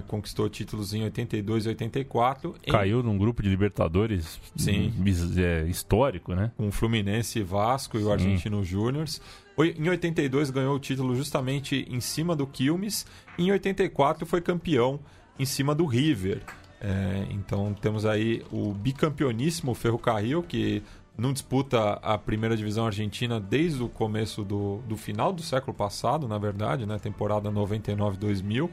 conquistou 0.07 0.49
títulos 0.49 0.93
em 0.93 1.03
82 1.03 1.65
e 1.65 1.69
84. 1.69 2.55
Caiu 2.69 2.99
em... 2.99 3.03
num 3.03 3.17
grupo 3.17 3.41
de 3.41 3.49
Libertadores 3.49 4.39
Sim. 4.55 4.93
É, 5.37 5.63
histórico, 5.67 6.33
né? 6.33 6.51
Com 6.55 6.67
o 6.67 6.71
Fluminense, 6.71 7.41
Vasco 7.41 7.97
e 7.97 8.03
o 8.03 8.11
Argentino 8.11 8.63
Júniors. 8.63 9.21
Em 9.57 9.89
82 9.89 10.49
ganhou 10.49 10.75
o 10.75 10.79
título 10.79 11.15
justamente 11.15 11.85
em 11.89 11.99
cima 11.99 12.35
do 12.35 12.47
Quilmes. 12.47 13.05
Em 13.37 13.51
84 13.51 14.25
foi 14.25 14.41
campeão 14.41 14.99
em 15.37 15.45
cima 15.45 15.73
do 15.73 15.85
River. 15.85 16.41
É, 16.79 17.27
então 17.29 17.73
temos 17.73 18.05
aí 18.05 18.43
o 18.51 18.73
bicampeoníssimo 18.73 19.73
Ferrocarril, 19.75 20.41
que 20.41 20.81
não 21.17 21.31
disputa 21.31 21.93
a 22.01 22.17
primeira 22.17 22.57
divisão 22.57 22.85
argentina 22.85 23.39
desde 23.39 23.83
o 23.83 23.89
começo 23.89 24.43
do, 24.43 24.77
do 24.87 24.97
final 24.97 25.31
do 25.31 25.43
século 25.43 25.73
passado, 25.73 26.27
na 26.27 26.37
verdade, 26.37 26.85
né? 26.85 26.97
Temporada 26.97 27.51
99-2000. 27.51 28.69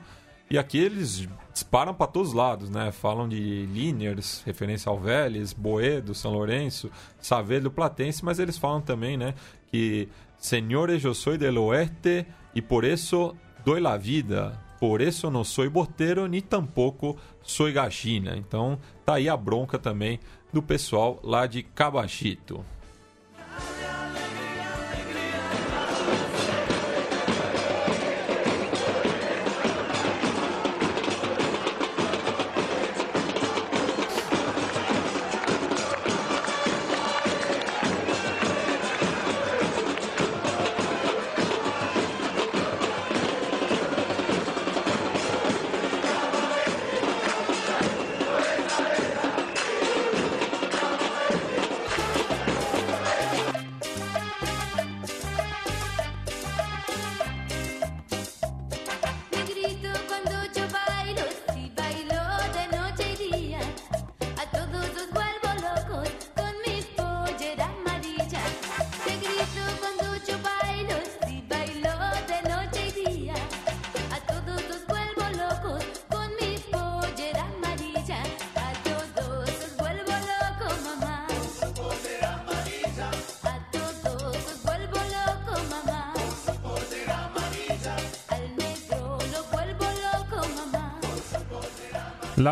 E 0.50 0.57
aqui 0.57 0.79
eles 0.79 1.29
disparam 1.53 1.93
para 1.93 2.07
todos 2.07 2.31
os 2.31 2.35
lados, 2.35 2.71
né? 2.71 2.91
Falam 2.91 3.29
de 3.29 3.67
Liniers, 3.67 4.43
referência 4.47 4.88
ao 4.88 4.99
Vélez, 4.99 5.53
Boedo, 5.53 6.15
São 6.15 6.33
Lourenço, 6.33 6.91
Saavedra, 7.21 7.69
Platense, 7.69 8.25
mas 8.25 8.38
eles 8.38 8.57
falam 8.57 8.81
também, 8.81 9.19
né? 9.19 9.35
Que 9.71 10.09
Senhores, 10.38 11.05
eu 11.05 11.12
sou 11.12 11.37
del 11.37 11.62
oeste 11.65 12.25
e 12.55 12.62
por 12.62 12.85
isso 12.85 13.37
dou 13.62 13.79
la 13.79 13.99
vida. 13.99 14.59
Por 14.79 15.01
isso 15.01 15.31
não 15.31 15.43
sou 15.43 15.69
boteiro, 15.69 16.27
nem 16.27 16.41
tampouco 16.41 17.17
sou 17.43 17.73
gachina. 17.73 18.37
Então 18.37 18.79
tá 19.05 19.15
aí 19.15 19.29
a 19.29 19.37
bronca 19.37 19.79
também 19.79 20.21
do 20.53 20.63
pessoal 20.63 21.19
lá 21.23 21.47
de 21.47 21.63
Cabachito. 21.63 22.65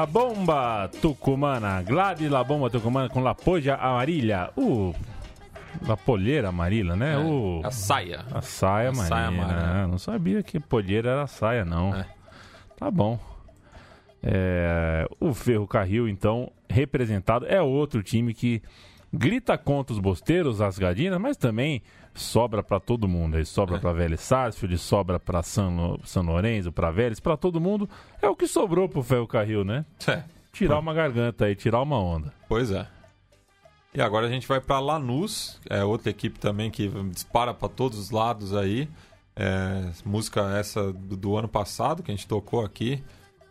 La 0.07 0.12
Bomba 0.12 0.88
Tucumana, 1.03 1.83
Gladys 1.83 2.31
La 2.31 2.45
Bomba 2.45 2.71
Tucumana 2.71 3.09
com 3.09 3.21
La 3.25 3.35
Poja 3.35 3.75
Amarilla. 3.75 4.53
Uh, 4.57 4.95
La 5.87 5.97
Polheira 5.97 6.49
Amarilla, 6.51 6.95
né? 6.95 7.14
É, 7.14 7.19
Uh, 7.19 7.61
a 7.66 7.71
saia. 7.73 8.25
a 8.33 8.40
saia 8.40 8.95
saia 8.95 9.27
amarela. 9.27 9.42
amarela. 9.53 9.83
Ah, 9.83 9.87
Não 9.88 9.99
sabia 9.99 10.42
que 10.45 10.61
polheira 10.61 11.11
era 11.11 11.27
saia, 11.27 11.64
não. 11.64 11.92
É. 11.92 12.07
Tá 12.79 12.88
bom. 12.88 13.19
É, 14.23 15.07
o 15.21 15.35
Ferro 15.35 15.66
Carril, 15.66 16.09
então, 16.09 16.53
representado, 16.71 17.45
é 17.47 17.61
outro 17.61 18.01
time 18.03 18.33
que 18.33 18.62
grita 19.12 19.59
contra 19.59 19.92
os 19.92 19.99
bosteiros, 19.99 20.61
as 20.61 20.79
gadinas, 20.79 21.21
mas 21.21 21.37
também 21.37 21.83
sobra 22.16 22.62
pra 22.62 22.79
todo 22.81 23.07
mundo. 23.09 23.37
Ele 23.37 23.44
sobra 23.44 23.76
É. 23.76 23.79
pra 23.79 23.92
Vélez 23.92 24.20
Sarsfield, 24.20 24.76
sobra 24.79 25.18
pra 25.20 25.42
San, 25.42 25.96
San 26.05 26.22
Lorenzo, 26.22 26.72
pra 26.72 26.90
Vélez, 26.90 27.20
pra 27.20 27.37
todo 27.37 27.61
mundo. 27.61 27.88
É 28.20 28.29
o 28.29 28.37
que 28.37 28.46
sobrou 28.46 28.88
pro 28.88 29.02
Ferro 29.02 29.26
Carril, 29.26 29.64
né? 29.64 29.85
É, 30.09 30.22
Tirar 30.52 30.79
uma 30.79 30.94
garganta 30.94 31.44
aí, 31.44 31.55
tirar 31.55 31.83
uma 31.83 31.98
onda. 31.98 32.33
pois 32.48 32.70
é. 32.70 32.87
E 33.94 34.00
agora 34.00 34.26
a 34.26 34.31
gente 34.31 34.46
vai 34.46 34.61
para 34.61 34.79
Lanús, 34.79 35.59
é 35.70 35.83
outra 35.83 36.11
equipe 36.11 36.38
também 36.38 36.70
que 36.70 36.88
dispara 37.11 37.55
para 37.55 37.68
todos 37.68 37.98
os 37.98 38.11
lados 38.11 38.55
aí. 38.55 38.88
É, 39.35 39.90
música 40.05 40.57
essa 40.59 40.92
do, 40.92 41.16
do 41.16 41.37
ano 41.37 41.48
passado 41.48 42.02
que 42.02 42.11
a 42.11 42.14
gente 42.14 42.26
tocou 42.26 42.62
aqui, 42.64 43.02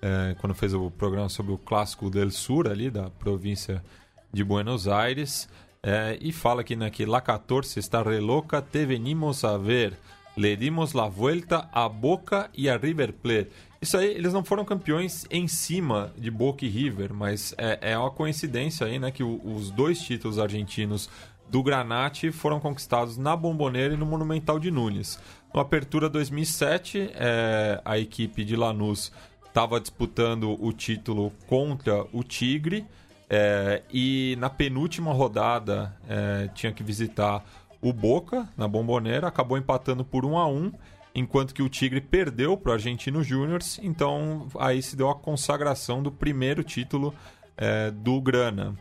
é, 0.02 0.36
quando 0.40 0.54
fez 0.54 0.74
o 0.74 0.90
programa 0.92 1.30
sobre 1.30 1.52
o 1.52 1.58
clássico 1.58 2.10
del 2.12 2.30
Sur 2.32 2.68
ali 2.68 2.90
da 2.92 3.10
província 3.10 3.84
de 4.32 4.44
Buenos 4.44 4.88
Aires. 4.88 5.50
É, 5.88 6.18
e 6.20 6.32
fala 6.32 6.62
aqui 6.62 6.76
né, 6.76 6.90
que 6.90 7.06
La 7.06 7.22
14 7.22 7.78
está 7.78 8.02
re 8.02 8.20
loca, 8.20 8.60
te 8.60 8.84
venimos 8.88 9.44
a 9.46 9.56
ver. 9.56 9.94
Le 10.36 10.56
dimos 10.58 10.94
la 10.94 11.08
vuelta 11.08 11.70
a 11.72 11.88
Boca 11.88 12.50
e 12.56 12.68
a 12.68 12.76
River 12.76 13.14
Plate. 13.14 13.52
Isso 13.80 13.96
aí, 13.96 14.08
eles 14.08 14.34
não 14.34 14.44
foram 14.44 14.66
campeões 14.66 15.28
em 15.30 15.48
cima 15.48 16.12
de 16.18 16.32
Boca 16.32 16.66
e 16.66 16.70
River, 16.70 17.14
mas 17.14 17.54
é, 17.58 17.92
é 17.92 17.98
uma 17.98 18.10
coincidência 18.10 18.88
aí, 18.88 18.98
né, 18.98 19.12
que 19.12 19.24
o- 19.24 19.40
os 19.46 19.70
dois 19.70 20.02
títulos 20.02 20.40
argentinos 20.40 21.08
do 21.52 21.62
Granate 21.62 22.32
foram 22.32 22.60
conquistados 22.60 23.16
na 23.16 23.36
Bomboneira 23.36 23.94
e 23.94 23.98
no 23.98 24.08
Monumental 24.08 24.58
de 24.60 24.72
Nunes. 24.72 25.20
No 25.54 25.60
Apertura 25.62 26.10
2007, 26.10 27.12
é, 27.14 27.80
a 27.86 28.00
equipe 28.00 28.44
de 28.44 28.56
Lanús 28.56 29.12
estava 29.46 29.80
disputando 29.80 30.58
o 30.60 30.74
título 30.74 31.32
contra 31.48 32.04
o 32.12 32.24
Tigre 32.24 32.86
é, 33.30 33.82
e 33.92 34.36
na 34.40 34.50
penúltima 34.50 35.12
rodada 35.12 35.96
é, 36.08 36.50
tinha 36.54 36.72
que 36.72 36.84
visitar 36.84 37.44
o 37.82 37.92
Boca 37.92 38.48
na 38.58 38.68
Bomboneira, 38.68 39.28
acabou 39.28 39.58
empatando 39.58 40.04
por 40.04 40.26
1 40.26 40.38
a 40.38 40.48
1 40.48 40.72
enquanto 41.16 41.54
que 41.54 41.64
o 41.64 41.70
Tigre 41.70 42.02
perdeu 42.02 42.58
para 42.58 42.72
o 42.72 42.74
Argentino 42.74 43.24
Júnior, 43.24 43.62
então 43.82 44.48
aí 44.60 44.82
se 44.82 44.96
deu 44.96 45.10
a 45.10 45.16
consagração 45.16 46.04
do 46.04 46.12
primeiro 46.12 46.64
título 46.64 47.16
é, 47.58 47.90
do 47.90 48.20
Grana. 48.20 48.76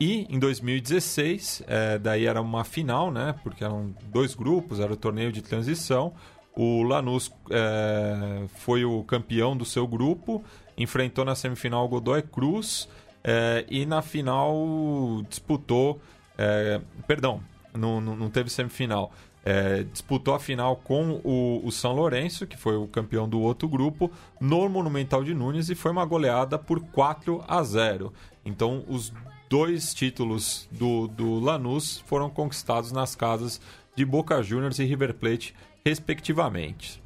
E 0.00 0.26
em 0.28 0.38
2016, 0.38 1.64
é, 1.66 1.98
daí 1.98 2.26
era 2.26 2.40
uma 2.40 2.62
final, 2.62 3.10
né? 3.10 3.34
Porque 3.42 3.64
eram 3.64 3.92
dois 4.04 4.34
grupos, 4.34 4.78
era 4.78 4.92
o 4.92 4.96
torneio 4.96 5.32
de 5.32 5.42
transição. 5.42 6.12
O 6.54 6.82
Lanús 6.82 7.32
é, 7.50 8.44
foi 8.48 8.84
o 8.84 9.02
campeão 9.02 9.56
do 9.56 9.64
seu 9.64 9.88
grupo, 9.88 10.44
enfrentou 10.76 11.24
na 11.24 11.34
semifinal 11.34 11.84
o 11.84 11.88
Godoy 11.88 12.22
Cruz 12.22 12.88
é, 13.22 13.64
e 13.68 13.84
na 13.86 14.02
final 14.02 15.22
disputou. 15.28 16.00
é, 16.36 16.80
perdão, 17.06 17.42
não, 17.74 18.00
não, 18.00 18.16
não 18.16 18.30
teve 18.30 18.50
semifinal. 18.50 19.12
É, 19.44 19.82
disputou 19.84 20.34
a 20.34 20.40
final 20.40 20.76
com 20.76 21.20
o, 21.24 21.62
o 21.64 21.72
São 21.72 21.92
Lourenço, 21.92 22.46
que 22.46 22.56
foi 22.56 22.76
o 22.76 22.86
campeão 22.86 23.28
do 23.28 23.40
outro 23.40 23.68
grupo, 23.68 24.10
no 24.40 24.68
Monumental 24.68 25.24
de 25.24 25.32
Nunes 25.32 25.70
e 25.70 25.74
foi 25.74 25.90
uma 25.90 26.04
goleada 26.04 26.58
por 26.58 26.80
4 26.80 27.42
a 27.46 27.62
0. 27.62 28.12
Então, 28.44 28.84
os 28.88 29.12
dois 29.48 29.94
títulos 29.94 30.68
do, 30.70 31.08
do 31.08 31.38
Lanús 31.38 32.02
foram 32.06 32.28
conquistados 32.28 32.92
nas 32.92 33.14
casas 33.14 33.60
de 33.96 34.04
Boca 34.04 34.42
Juniors 34.42 34.78
e 34.78 34.84
River 34.84 35.14
Plate, 35.14 35.54
respectivamente. 35.84 37.02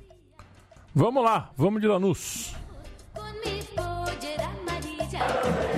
Vamos 0.94 1.22
lá, 1.22 1.51
vamos 1.57 1.81
de 1.81 1.87
Lanús. 1.87 2.55
con 5.12 5.71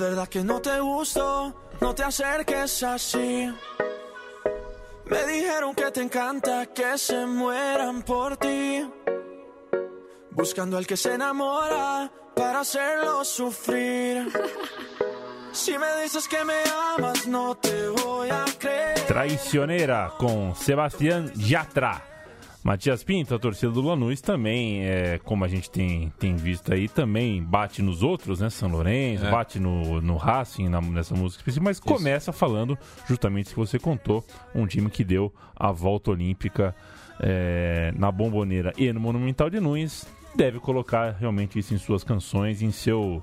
es 0.00 0.08
verdad 0.08 0.28
que 0.28 0.42
no 0.42 0.62
te 0.62 0.80
gusto, 0.80 1.54
no 1.78 1.94
te 1.94 2.02
acerques 2.02 2.82
así. 2.82 3.52
Me 5.04 5.26
dijeron 5.26 5.74
que 5.74 5.90
te 5.90 6.00
encanta 6.00 6.66
que 6.66 6.96
se 6.96 7.26
mueran 7.26 8.02
por 8.02 8.38
ti. 8.38 8.88
Buscando 10.30 10.78
al 10.78 10.86
que 10.86 10.96
se 10.96 11.14
enamora 11.14 12.10
para 12.34 12.60
hacerlo 12.60 13.24
sufrir. 13.24 14.32
Si 15.52 15.76
me 15.76 16.02
dices 16.02 16.28
que 16.28 16.44
me 16.44 16.54
amas, 16.96 17.26
no 17.26 17.56
te 17.56 17.88
voy 17.88 18.30
a 18.30 18.44
creer. 18.56 19.00
Traicioneira 19.08 20.12
com 20.16 20.54
Sebastián 20.54 21.32
Yatra. 21.34 22.09
Matias 22.62 23.02
Pinto, 23.02 23.34
a 23.34 23.38
torcida 23.38 23.72
do 23.72 23.80
Lanús 23.80 24.20
também, 24.20 24.84
é, 24.84 25.18
como 25.24 25.44
a 25.44 25.48
gente 25.48 25.70
tem, 25.70 26.12
tem 26.18 26.36
visto 26.36 26.72
aí, 26.74 26.88
também 26.88 27.42
bate 27.42 27.80
nos 27.80 28.02
outros, 28.02 28.40
né? 28.40 28.50
São 28.50 28.68
Lourenço, 28.68 29.24
É. 29.24 29.30
bate 29.30 29.58
no, 29.58 30.00
no 30.02 30.16
Racing, 30.16 30.68
na- 30.68 30.80
nessa 30.80 31.14
música 31.14 31.40
específica, 31.40 31.64
mas 31.64 31.80
começa 31.80 32.32
falando 32.32 32.78
justamente 33.08 33.46
isso 33.46 33.54
que 33.54 33.60
você 33.60 33.78
contou, 33.78 34.22
um 34.54 34.66
time 34.66 34.90
que 34.90 35.02
deu 35.02 35.32
a 35.56 35.72
volta 35.72 36.10
olímpica 36.10 36.74
é, 37.18 37.92
na 37.96 38.10
Bomboneira 38.12 38.72
e 38.76 38.92
no 38.92 39.00
Monumental 39.00 39.48
de 39.48 39.58
Nunes, 39.58 40.06
deve 40.34 40.58
colocar 40.60 41.12
realmente 41.18 41.58
isso 41.58 41.72
em 41.74 41.78
suas 41.78 42.04
canções, 42.04 42.60
em 42.62 42.70
seu... 42.70 43.22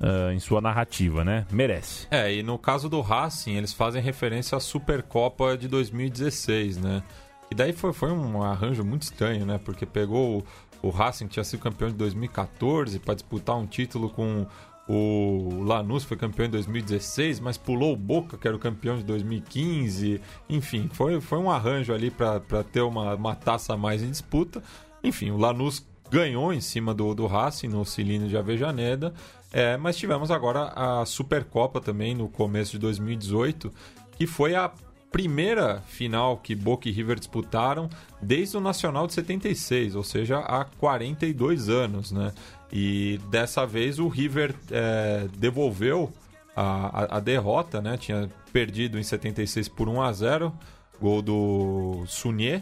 ah, 0.00 0.32
em 0.34 0.38
sua 0.38 0.60
narrativa, 0.60 1.24
né? 1.24 1.46
Merece. 1.50 2.06
É, 2.10 2.32
e 2.32 2.42
no 2.42 2.58
caso 2.58 2.88
do 2.90 3.00
Racing, 3.00 3.56
eles 3.56 3.72
fazem 3.72 4.02
referência 4.02 4.56
à 4.56 4.60
Supercopa 4.60 5.56
de 5.56 5.66
2016, 5.66 6.76
né? 6.76 7.02
E 7.50 7.54
daí 7.54 7.72
foi, 7.72 7.92
foi 7.92 8.10
um 8.10 8.42
arranjo 8.42 8.84
muito 8.84 9.02
estranho, 9.02 9.46
né? 9.46 9.58
Porque 9.58 9.86
pegou 9.86 10.44
o, 10.82 10.88
o 10.88 10.90
Racing, 10.90 11.26
que 11.26 11.34
tinha 11.34 11.44
sido 11.44 11.60
campeão 11.60 11.88
de 11.88 11.96
2014, 11.96 12.98
para 12.98 13.14
disputar 13.14 13.56
um 13.56 13.66
título 13.66 14.10
com 14.10 14.46
o 14.88 15.64
Lanús, 15.64 16.04
foi 16.04 16.16
campeão 16.16 16.46
em 16.46 16.50
2016, 16.50 17.40
mas 17.40 17.56
pulou 17.56 17.92
o 17.92 17.96
Boca, 17.96 18.38
que 18.38 18.46
era 18.46 18.56
o 18.56 18.60
campeão 18.60 18.96
de 18.96 19.02
2015. 19.02 20.20
Enfim, 20.48 20.88
foi, 20.92 21.20
foi 21.20 21.38
um 21.38 21.50
arranjo 21.50 21.92
ali 21.92 22.10
para 22.10 22.40
ter 22.70 22.82
uma, 22.82 23.14
uma 23.14 23.34
taça 23.34 23.74
a 23.74 23.76
mais 23.76 24.02
em 24.02 24.10
disputa. 24.10 24.62
Enfim, 25.02 25.30
o 25.30 25.36
Lanús 25.36 25.84
ganhou 26.08 26.52
em 26.52 26.60
cima 26.60 26.94
do, 26.94 27.14
do 27.14 27.26
Racing 27.26 27.68
no 27.68 27.84
cilindro 27.84 28.28
de 28.28 28.36
Avejaneda, 28.36 29.12
é, 29.52 29.76
mas 29.76 29.96
tivemos 29.96 30.30
agora 30.30 30.72
a 30.74 31.04
Supercopa 31.04 31.80
também 31.80 32.14
no 32.14 32.28
começo 32.28 32.72
de 32.72 32.78
2018, 32.78 33.72
que 34.16 34.26
foi 34.26 34.54
a 34.54 34.70
primeira 35.16 35.82
final 35.86 36.36
que 36.36 36.54
Boca 36.54 36.90
e 36.90 36.92
River 36.92 37.18
disputaram 37.18 37.88
desde 38.20 38.54
o 38.58 38.60
Nacional 38.60 39.06
de 39.06 39.14
76, 39.14 39.94
ou 39.94 40.04
seja, 40.04 40.40
há 40.40 40.62
42 40.78 41.70
anos, 41.70 42.12
né? 42.12 42.32
E 42.70 43.18
dessa 43.30 43.64
vez 43.66 43.98
o 43.98 44.08
River 44.08 44.54
é, 44.70 45.26
devolveu 45.38 46.12
a, 46.54 47.16
a- 47.16 47.20
derrota, 47.20 47.80
né? 47.80 47.96
Tinha 47.96 48.28
perdido 48.52 48.98
em 48.98 49.02
76 49.02 49.70
por 49.70 49.88
1 49.88 50.02
a 50.02 50.12
0, 50.12 50.52
gol 51.00 51.22
do 51.22 52.04
Sunier 52.06 52.60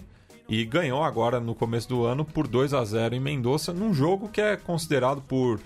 e 0.48 0.64
ganhou 0.64 1.02
agora 1.02 1.40
no 1.40 1.56
começo 1.56 1.88
do 1.88 2.04
ano 2.04 2.24
por 2.24 2.46
2 2.46 2.72
a 2.72 2.84
0 2.84 3.16
em 3.16 3.20
Mendoza, 3.20 3.72
num 3.72 3.92
jogo 3.92 4.28
que 4.28 4.40
é 4.40 4.56
considerado 4.56 5.20
por 5.22 5.58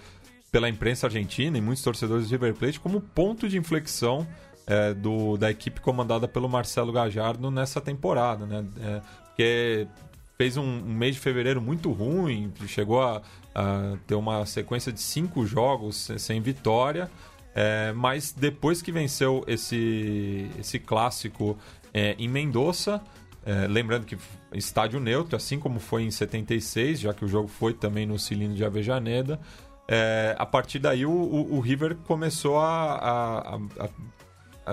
pela 0.51 0.71
imprensa 0.71 1.07
argentina 1.07 1.59
e 1.59 1.61
muitos 1.61 1.85
torcedores 1.85 2.27
do 2.27 2.31
River 2.31 2.55
Plate 2.55 2.81
como 2.81 2.99
ponto 3.03 3.47
de 3.47 3.59
inflexão 3.59 4.27
é, 4.69 4.93
do, 4.95 5.37
da 5.37 5.51
equipe 5.51 5.81
comandada 5.81 6.29
pelo 6.29 6.49
Marcelo 6.49 6.93
Gajardo 6.93 7.51
nessa 7.51 7.81
temporada, 7.81 8.45
né? 8.47 8.65
É, 8.81 9.01
porque 9.25 9.89
fez 10.37 10.57
um, 10.57 10.63
um 10.63 10.93
mês 10.95 11.15
de 11.17 11.21
fevereiro 11.21 11.61
muito 11.61 11.91
ruim, 11.91 12.53
chegou 12.67 13.03
a, 13.03 13.23
a 13.55 13.97
ter 14.07 14.15
uma 14.15 14.45
sequência 14.47 14.93
de 14.93 15.01
cinco 15.01 15.45
jogos 15.47 15.97
sem- 15.97 16.19
sem 16.19 16.41
vitória, 16.41 17.11
é, 17.55 17.93
mas 17.93 18.31
depois 18.31 18.81
que 18.83 18.93
venceu 18.93 19.43
esse, 19.49 20.49
esse 20.61 20.79
clássico 20.79 21.59
é, 21.93 22.15
em 22.19 22.29
Mendoza, 22.29 23.01
é, 23.45 23.67
lembrando 23.67 24.05
que 24.05 24.17
estádio 24.53 25.01
neutro, 25.01 25.35
assim 25.35 25.59
como 25.59 25.81
foi 25.81 26.03
em 26.05 26.11
76, 26.11 27.01
já 27.01 27.15
que 27.15 27.25
o 27.25 27.29
jogo 27.29 27.49
foi 27.49 27.73
também 27.73 28.07
no 28.07 28.19
cilindro 28.19 28.55
de 28.55 28.65
Avejaneda, 28.65 29.41
é, 29.89 30.37
a 30.39 30.45
partir 30.47 30.79
daí 30.79 31.07
o, 31.07 31.11
o- 31.11 31.55
o 31.57 31.61
River 31.61 31.97
começou 32.07 32.59
a, 32.59 32.93
a- 32.95 33.57
a- 33.57 33.89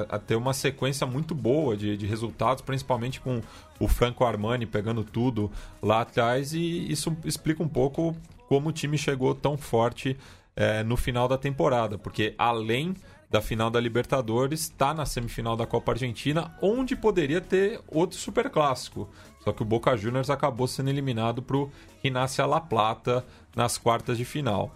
a- 0.10 0.20
ter 0.20 0.36
uma 0.36 0.54
sequência 0.54 1.06
muito 1.08 1.34
boa 1.36 1.76
de, 1.76 1.96
de 1.98 2.06
resultados, 2.06 2.62
principalmente 2.62 3.20
com 3.20 3.42
o 3.80 3.88
Franco 3.88 4.24
Armani 4.24 4.66
pegando 4.66 5.04
tudo 5.04 5.52
lá 5.82 6.02
atrás, 6.02 6.54
e 6.54 6.92
isso 6.92 7.16
explica 7.24 7.62
um 7.64 7.68
pouco 7.68 8.16
como 8.48 8.70
o 8.70 8.72
time 8.72 8.98
chegou 8.98 9.34
tão 9.34 9.58
forte 9.58 10.18
é, 10.56 10.84
no 10.84 10.96
final 10.96 11.28
da 11.28 11.38
temporada, 11.38 11.98
porque 11.98 12.34
além 12.38 12.96
da 13.30 13.42
final 13.42 13.70
da 13.70 13.80
Libertadores, 13.80 14.62
está 14.62 14.94
na 14.94 15.06
semifinal 15.06 15.58
da 15.58 15.66
Copa 15.66 15.92
Argentina, 15.92 16.56
onde 16.62 16.96
poderia 16.96 17.42
ter 17.42 17.82
outro 17.88 18.18
superclássico. 18.18 19.10
Só 19.44 19.52
que 19.52 19.62
o 19.62 19.66
Boca 19.66 19.96
Juniors 19.98 20.30
acabou 20.30 20.68
sendo 20.68 20.90
eliminado 20.90 21.42
para 21.42 21.58
o 21.58 21.72
Rinácia 22.02 22.46
La 22.46 22.62
Plata 22.62 23.26
nas 23.56 23.78
quartas 23.78 24.18
de 24.18 24.24
final. 24.24 24.74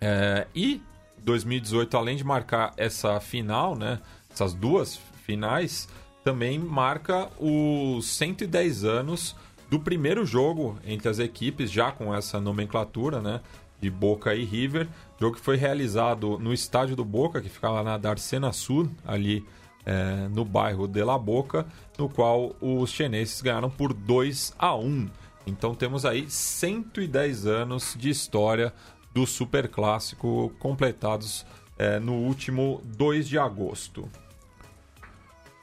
É, 0.00 0.46
e 0.54 0.82
2018, 1.18 1.96
além 1.96 2.16
de 2.16 2.24
marcar 2.24 2.72
essa 2.76 3.20
final, 3.20 3.76
né, 3.76 4.00
essas 4.36 4.52
duas 4.52 5.00
finais, 5.24 5.88
também 6.22 6.58
marca 6.58 7.30
os 7.40 8.06
110 8.06 8.84
anos 8.84 9.34
do 9.70 9.80
primeiro 9.80 10.26
jogo 10.26 10.78
entre 10.84 11.08
as 11.08 11.18
equipes, 11.18 11.70
já 11.70 11.90
com 11.90 12.14
essa 12.14 12.38
nomenclatura, 12.38 13.22
né, 13.22 13.40
de 13.80 13.88
Boca 13.90 14.34
e 14.34 14.44
River. 14.44 14.88
Jogo 15.18 15.36
que 15.36 15.42
foi 15.42 15.56
realizado 15.56 16.38
no 16.38 16.52
estádio 16.52 16.94
do 16.94 17.04
Boca, 17.04 17.40
que 17.40 17.48
ficava 17.48 17.82
na 17.82 17.96
Darcena 17.96 18.52
Sul, 18.52 18.90
ali 19.06 19.42
é, 19.86 20.28
no 20.28 20.44
bairro 20.44 20.86
de 20.86 21.02
La 21.02 21.18
Boca, 21.18 21.66
no 21.96 22.06
qual 22.06 22.54
os 22.60 22.90
chineses 22.90 23.40
ganharam 23.40 23.70
por 23.70 23.94
2 23.94 24.54
a 24.58 24.76
1. 24.76 25.08
Então 25.46 25.74
temos 25.74 26.04
aí 26.04 26.28
110 26.28 27.46
anos 27.46 27.96
de 27.98 28.10
história 28.10 28.74
do 29.14 29.26
Super 29.26 29.66
Clássico 29.68 30.52
completados 30.58 31.46
é, 31.78 31.98
no 31.98 32.14
último 32.14 32.82
2 32.84 33.26
de 33.28 33.38
agosto. 33.38 34.10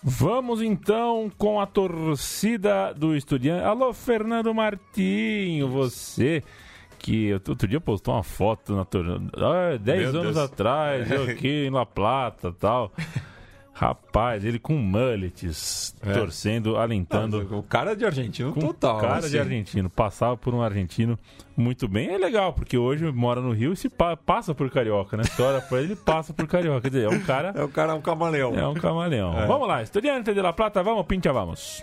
Vamos 0.04 0.62
então 0.62 1.32
com 1.38 1.62
a 1.62 1.66
torcida 1.66 2.94
do 2.94 3.16
Estudiante. 3.16 3.64
Alô, 3.64 3.94
Fernando 3.94 4.54
Martinho, 4.54 5.70
você 5.70 6.44
que 7.00 7.34
outro 7.34 7.68
dia 7.68 7.80
postou 7.80 8.14
uma 8.14 8.24
foto 8.24 8.76
na 8.76 8.84
torcida. 8.84 9.32
Ah, 9.38 9.78
10 9.78 10.00
Meu 10.12 10.22
anos 10.22 10.36
Deus. 10.36 10.38
atrás, 10.38 11.10
eu 11.10 11.24
aqui 11.32 11.68
em 11.68 11.70
La 11.70 11.86
Plata 11.86 12.52
tal. 12.52 12.92
Rapaz, 13.76 14.46
ele 14.46 14.60
com 14.60 14.74
mullets, 14.76 15.96
É. 16.06 16.14
torcendo, 16.14 16.78
alentando. 16.78 17.40
O 17.58 17.64
cara 17.64 17.94
é 17.94 17.96
de 17.96 18.06
argentino 18.06 18.54
com 18.54 18.60
total. 18.62 19.00
cara 19.00 19.18
assim. 19.18 19.30
de 19.30 19.40
argentino, 19.40 19.90
passava 19.90 20.38
por 20.38 20.54
um 20.54 20.62
argentino 20.62 21.18
muito 21.58 21.88
bem. 21.88 22.10
É 22.14 22.18
legal, 22.20 22.54
porque 22.54 22.78
hoje 22.78 23.04
mora 23.12 23.42
no 23.42 23.52
Rio 23.52 23.74
e 23.74 23.76
se 23.76 23.90
pa- 23.90 24.16
passa 24.16 24.54
por 24.54 24.70
carioca, 24.70 25.18
né? 25.18 25.24
Você 25.24 25.42
olha 25.42 25.60
pra 25.60 25.82
ele, 25.82 25.96
passa 25.96 26.32
por 26.34 26.46
carioca. 26.48 26.82
Quer 26.82 26.90
dizer, 26.90 27.06
é 27.06 27.10
um 27.10 27.20
cara 27.22 27.52
É 27.56 27.64
o 27.64 27.68
cara 27.68 27.94
é 27.94 27.96
um 27.96 28.02
camaleão. 28.02 28.54
é 28.58 28.68
um 28.68 28.76
camaleão. 28.76 29.38
É. 29.40 29.48
Vamos 29.48 29.68
lá, 29.68 29.82
Estudiante 29.82 30.32
de 30.34 30.42
La 30.42 30.54
Plata, 30.54 30.84
vamos, 30.84 31.04
pincha, 31.08 31.34
vamos. 31.34 31.82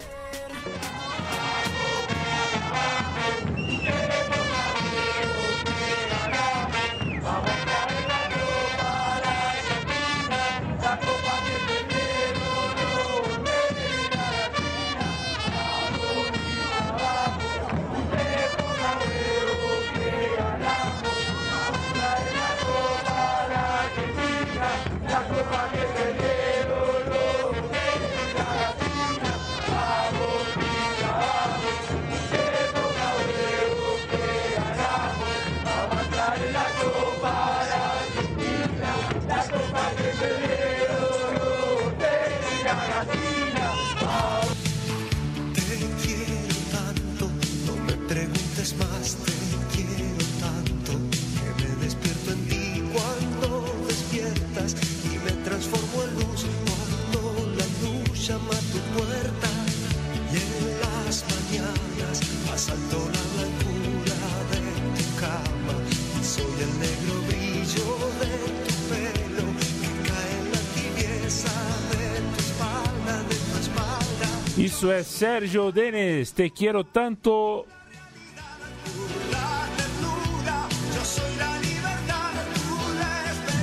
Sérgio 75.05 75.73
Denis, 75.73 76.33
Te 76.33 76.51
Quero 76.51 76.85
Tanto. 76.85 77.67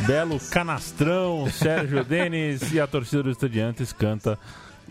Belo 0.05 0.39
canastrão, 0.51 1.49
Sérgio 1.49 2.03
Denis 2.05 2.71
e 2.71 2.79
a 2.79 2.87
torcida 2.87 3.23
do 3.23 3.31
Estudiantes 3.31 3.91
canta 3.91 4.39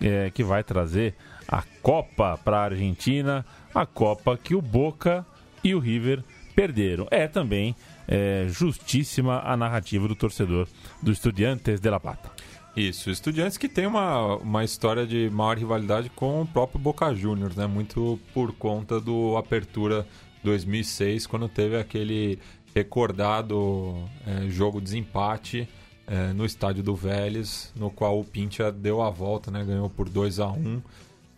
é, 0.00 0.30
que 0.30 0.44
vai 0.44 0.62
trazer 0.62 1.14
a 1.48 1.62
Copa 1.82 2.38
para 2.44 2.58
a 2.58 2.64
Argentina, 2.64 3.44
a 3.74 3.86
Copa 3.86 4.36
que 4.36 4.54
o 4.54 4.60
Boca 4.60 5.24
e 5.64 5.74
o 5.74 5.78
River 5.78 6.22
perderam. 6.54 7.06
É 7.10 7.26
também 7.26 7.74
é, 8.06 8.46
justíssima 8.48 9.40
a 9.40 9.56
narrativa 9.56 10.06
do 10.06 10.14
torcedor 10.14 10.68
do 11.02 11.10
Estudiantes 11.10 11.80
de 11.80 11.90
La 11.90 11.98
Plata. 11.98 12.35
Isso, 12.76 13.08
estudiantes 13.08 13.56
que 13.56 13.70
tem 13.70 13.86
uma, 13.86 14.36
uma 14.36 14.62
história 14.62 15.06
de 15.06 15.30
maior 15.30 15.56
rivalidade 15.56 16.10
com 16.10 16.42
o 16.42 16.46
próprio 16.46 16.78
Boca 16.78 17.14
Juniors, 17.14 17.56
né? 17.56 17.66
Muito 17.66 18.20
por 18.34 18.52
conta 18.52 19.00
do 19.00 19.34
Apertura 19.38 20.06
2006, 20.44 21.26
quando 21.26 21.48
teve 21.48 21.78
aquele 21.78 22.38
recordado 22.74 24.04
é, 24.26 24.50
jogo 24.50 24.78
desempate 24.78 25.66
é, 26.06 26.34
no 26.34 26.44
estádio 26.44 26.82
do 26.82 26.94
Vélez, 26.94 27.72
no 27.74 27.90
qual 27.90 28.20
o 28.20 28.24
Pintia 28.24 28.70
deu 28.70 29.00
a 29.00 29.08
volta, 29.08 29.50
né? 29.50 29.64
Ganhou 29.64 29.88
por 29.88 30.10
2 30.10 30.38
a 30.38 30.48
1 30.48 30.82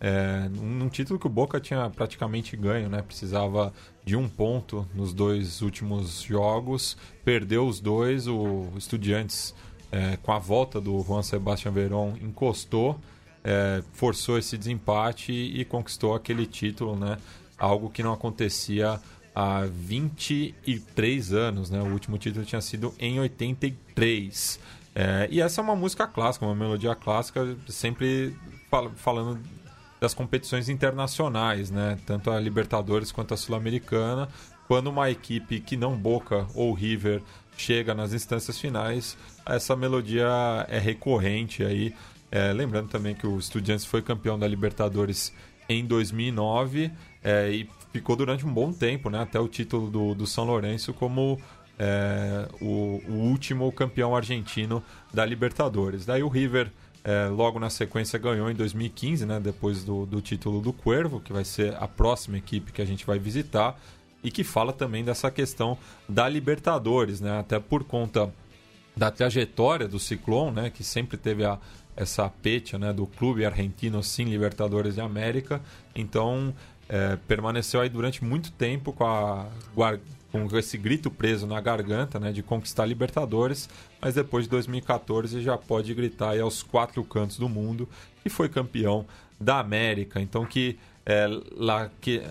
é, 0.01 0.48
num 0.48 0.88
título 0.88 1.18
que 1.18 1.27
o 1.27 1.31
Boca 1.31 1.59
tinha 1.61 1.90
praticamente 1.90 2.57
ganho, 2.57 2.88
né? 2.88 3.03
Precisava 3.03 3.72
de 4.05 4.16
um 4.16 4.29
ponto 4.29 4.87
nos 4.94 5.12
dois 5.12 5.61
últimos 5.61 6.22
jogos, 6.22 6.96
perdeu 7.24 7.66
os 7.66 7.81
dois, 7.81 8.27
o 8.27 8.68
Estudiantes 8.77 9.55
é, 9.90 10.16
com 10.18 10.33
a 10.33 10.38
volta 10.38 10.81
do 10.81 11.03
Juan 11.03 11.22
Sebastián 11.22 11.72
Verón 11.72 12.14
encostou, 12.20 13.01
é, 13.42 13.83
forçou 13.92 14.38
esse 14.38 14.57
desempate 14.59 15.33
e, 15.33 15.61
e 15.61 15.64
conquistou 15.64 16.14
aquele 16.14 16.46
título, 16.46 16.96
né? 16.96 17.16
Algo 17.57 17.90
que 17.90 18.03
não 18.03 18.12
acontecia 18.12 19.01
há 19.35 19.64
23 19.64 21.33
anos, 21.33 21.70
né? 21.70 21.81
O 21.81 21.92
último 21.92 22.18
título 22.18 22.44
tinha 22.44 22.61
sido 22.61 22.94
em 22.98 23.18
83. 23.20 24.61
É, 24.94 25.29
e 25.31 25.40
essa 25.40 25.61
é 25.61 25.64
uma 25.64 25.77
música 25.77 26.07
clássica, 26.07 26.44
uma 26.44 26.55
melodia 26.55 26.94
clássica, 26.94 27.57
sempre 27.68 28.37
fal 28.68 28.90
falando 28.96 29.38
das 30.01 30.14
competições 30.14 30.68
internacionais, 30.68 31.70
né? 31.70 31.98
Tanto 32.07 32.31
a 32.31 32.38
Libertadores 32.38 33.11
quanto 33.11 33.35
a 33.35 33.37
Sul-Americana. 33.37 34.29
Quando 34.66 34.88
uma 34.88 35.11
equipe 35.11 35.61
que 35.61 35.77
não 35.77 35.96
Boca 35.96 36.46
ou 36.55 36.72
River 36.72 37.22
chega 37.59 37.94
nas 37.94 38.12
instâncias 38.12 38.59
finais, 38.59 39.16
essa 39.44 39.77
melodia 39.77 40.29
é 40.68 40.79
recorrente 40.79 41.62
aí. 41.62 41.94
É, 42.31 42.53
lembrando 42.53 42.88
também 42.88 43.14
que 43.14 43.27
o 43.27 43.38
Estudiantes 43.38 43.85
foi 43.85 44.03
campeão 44.03 44.38
da 44.38 44.47
Libertadores 44.47 45.33
em 45.68 45.85
2009 45.85 46.90
é, 47.23 47.51
e 47.51 47.68
ficou 47.92 48.16
durante 48.16 48.47
um 48.47 48.53
bom 48.53 48.73
tempo, 48.73 49.11
né, 49.11 49.21
até 49.21 49.40
o 49.40 49.49
título 49.49 49.90
do, 49.90 50.14
do 50.14 50.27
São 50.27 50.44
Lourenço 50.44 50.92
como 50.92 51.38
é, 51.79 52.49
o, 52.61 53.03
o, 53.09 53.12
último 53.12 53.71
campeão 53.73 54.14
argentino 54.14 54.83
da 55.12 55.25
Libertadores. 55.25 56.05
Daí 56.05 56.23
o 56.23 56.29
River 56.29 56.71
é, 57.05 57.29
logo 57.29 57.59
na 57.59 57.71
sequência 57.71 58.18
ganhou 58.18 58.51
em 58.51 58.55
2015, 58.55 59.25
né, 59.25 59.40
depois 59.40 59.85
do, 59.85 60.05
do 60.05 60.21
título 60.21 60.61
do 60.61 60.73
Cuervo, 60.73 61.21
que 61.21 61.33
vai 61.33 61.44
ser 61.44 61.75
a 61.77 61.88
próxima 61.88 62.38
equipe 62.38 62.73
que 62.73 62.83
a 62.83 62.85
gente 62.85 63.07
vai 63.07 63.18
visitar 63.18 63.79
e 64.22 64.31
que 64.31 64.42
fala 64.42 64.72
também 64.72 65.04
dessa 65.04 65.31
questão 65.31 65.78
da 66.09 66.28
Libertadores, 66.28 67.20
né, 67.20 67.38
até 67.38 67.59
por 67.59 67.85
conta 67.85 68.33
da 68.96 69.11
trajetória 69.11 69.87
do 69.87 69.98
Ciclone, 69.98 70.52
né, 70.52 70.70
que 70.70 70.83
sempre 70.83 71.16
teve 71.16 71.44
a, 71.44 71.59
essa 71.96 72.28
pecha 72.28 72.78
né, 72.78 72.92
do 72.92 73.07
clube 73.07 73.44
argentino 73.44 74.02
sem 74.02 74.26
Libertadores 74.26 74.96
de 74.96 75.00
América. 75.00 75.61
Então, 75.94 76.54
é, 76.88 77.16
permaneceu 77.28 77.81
aí 77.81 77.88
durante 77.88 78.24
muito 78.24 78.50
tempo 78.52 78.92
com, 78.92 79.04
a, 79.04 79.46
com 80.33 80.59
esse 80.59 80.76
grito 80.76 81.11
preso 81.11 81.46
na 81.46 81.61
garganta 81.61 82.18
né, 82.18 82.33
de 82.33 82.42
conquistar 82.42 82.87
Libertadores, 82.87 83.68
mas 84.00 84.14
depois 84.14 84.44
de 84.44 84.50
2014 84.50 85.40
já 85.42 85.57
pode 85.57 85.94
gritar 85.94 86.31
aí 86.31 86.40
aos 86.40 86.62
quatro 86.62 87.04
cantos 87.04 87.38
do 87.38 87.48
mundo 87.48 87.88
e 88.24 88.28
foi 88.28 88.48
campeão 88.48 89.07
da 89.40 89.61
América. 89.61 90.20
Então, 90.20 90.44
que, 90.44 90.76
é, 91.07 91.26
lá, 91.57 91.90
que 92.00 92.22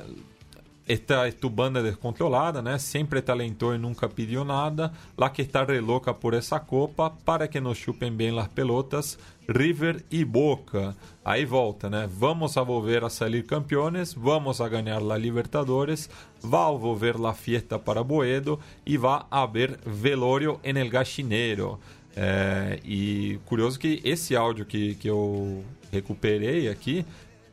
esta 0.88 1.30
tu 1.32 1.50
banda 1.50 1.84
descontrolada, 1.84 2.62
né? 2.62 2.78
Sempre 2.78 3.22
talentou 3.22 3.76
e 3.76 3.78
nunca 3.78 4.08
pediu 4.08 4.46
nada. 4.46 4.92
La 5.18 5.30
que 5.30 5.42
está 5.42 5.64
re 5.64 5.80
louca 5.80 6.14
por 6.14 6.34
essa 6.34 6.60
copa, 6.60 7.10
para 7.26 7.48
que 7.48 7.60
nos 7.60 7.78
chupem 7.78 8.12
bem 8.12 8.32
las 8.32 8.48
pelotas, 8.48 9.18
River 9.50 10.04
e 10.10 10.24
Boca. 10.24 10.96
Aí 11.26 11.46
volta, 11.46 11.90
né? 11.90 12.08
Vamos 12.10 12.58
a 12.58 12.64
volver 12.64 13.04
a 13.04 13.10
salir 13.10 13.46
campeones, 13.46 14.14
vamos 14.14 14.62
a 14.62 14.70
ganhar 14.70 15.02
la 15.02 15.18
Libertadores, 15.18 16.10
va 16.44 16.68
a 16.68 16.72
volver 16.72 17.20
la 17.20 17.34
fiesta 17.34 17.78
para 17.78 18.02
Boedo 18.02 18.60
e 18.86 18.98
va 18.98 19.28
a 19.30 19.44
haver 19.44 19.80
velorio 19.86 20.60
en 20.64 20.78
el 20.78 20.90
gallineiro. 20.90 21.80
É, 22.20 22.80
e 22.84 23.40
curioso 23.46 23.78
que 23.78 24.02
esse 24.04 24.36
áudio 24.36 24.66
que, 24.66 24.96
que 24.96 25.08
eu 25.08 25.64
recuperei 25.92 26.68
aqui 26.68 27.06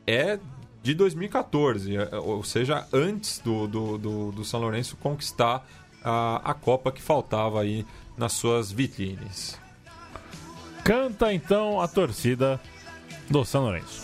é 0.07 0.39
de 0.85 0.93
2014, 0.93 1.97
ou 2.23 2.43
seja, 2.43 2.85
antes 2.93 3.39
do, 3.39 3.65
do, 3.65 3.97
do, 3.97 4.31
do 4.31 4.45
São 4.45 4.59
Lourenço 4.59 4.95
conquistar 4.97 5.67
a, 6.03 6.39
a 6.51 6.53
Copa 6.53 6.91
que 6.91 7.01
faltava 7.01 7.59
aí 7.59 7.83
nas 8.15 8.33
suas 8.33 8.71
vitrines. 8.71 9.59
Canta 10.83 11.33
então 11.33 11.81
a 11.81 11.87
torcida 11.87 12.61
do 13.27 13.43
São 13.43 13.63
Lourenço. 13.63 14.03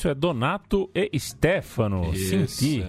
Isso 0.00 0.08
é 0.08 0.14
Donato 0.14 0.88
e 0.94 1.20
Stefano. 1.20 2.16
Senti. 2.16 2.86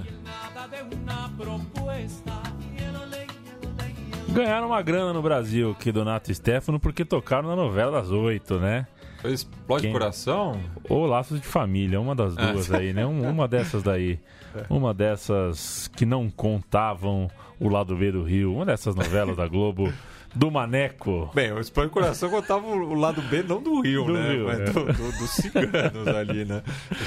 Ganharam 4.29 4.67
uma 4.67 4.81
grana 4.81 5.11
no 5.11 5.21
Brasil, 5.21 5.75
que 5.77 5.91
Donato 5.91 6.31
e 6.31 6.35
Stefano, 6.35 6.79
porque 6.79 7.03
tocaram 7.03 7.49
na 7.49 7.55
novela 7.57 7.91
das 7.91 8.11
oito, 8.11 8.57
né? 8.61 8.87
Explode 9.25 9.81
Quem? 9.83 9.91
Coração? 9.91 10.57
Ou 10.87 11.05
Laços 11.05 11.41
de 11.41 11.45
Família, 11.45 11.99
uma 11.99 12.15
das 12.15 12.33
duas 12.33 12.71
aí, 12.71 12.93
né? 12.93 13.05
Um- 13.05 13.29
uma 13.29 13.45
dessas 13.45 13.83
daí. 13.83 14.17
Uma 14.69 14.93
dessas 14.93 15.89
que 15.95 16.05
não 16.05 16.29
contavam 16.29 17.29
o 17.59 17.69
lado 17.69 17.95
B 17.95 18.11
do 18.11 18.21
Rio. 18.23 18.53
Uma 18.53 18.65
dessas 18.65 18.93
novelas 18.95 19.35
da 19.37 19.47
Globo 19.47 19.91
do 20.33 20.49
Maneco. 20.49 21.29
Bem, 21.33 21.51
o 21.51 21.59
Explode 21.59 21.89
Coração 21.91 22.29
contava 22.29 22.65
o 22.65 22.93
lado 22.93 23.21
B, 23.23 23.43
não 23.43 23.61
do 23.61 23.81
Rio, 23.81 24.05
Do 24.05 24.13
né? 24.13 24.31
Rio, 24.33 24.45
Mas 24.47 24.59
é. 24.61 24.65
do, 24.65 24.85
do- 24.85 25.17
dos 25.17 25.29
ciganos 25.31 26.07
ali, 26.07 26.45
né? 26.45 26.61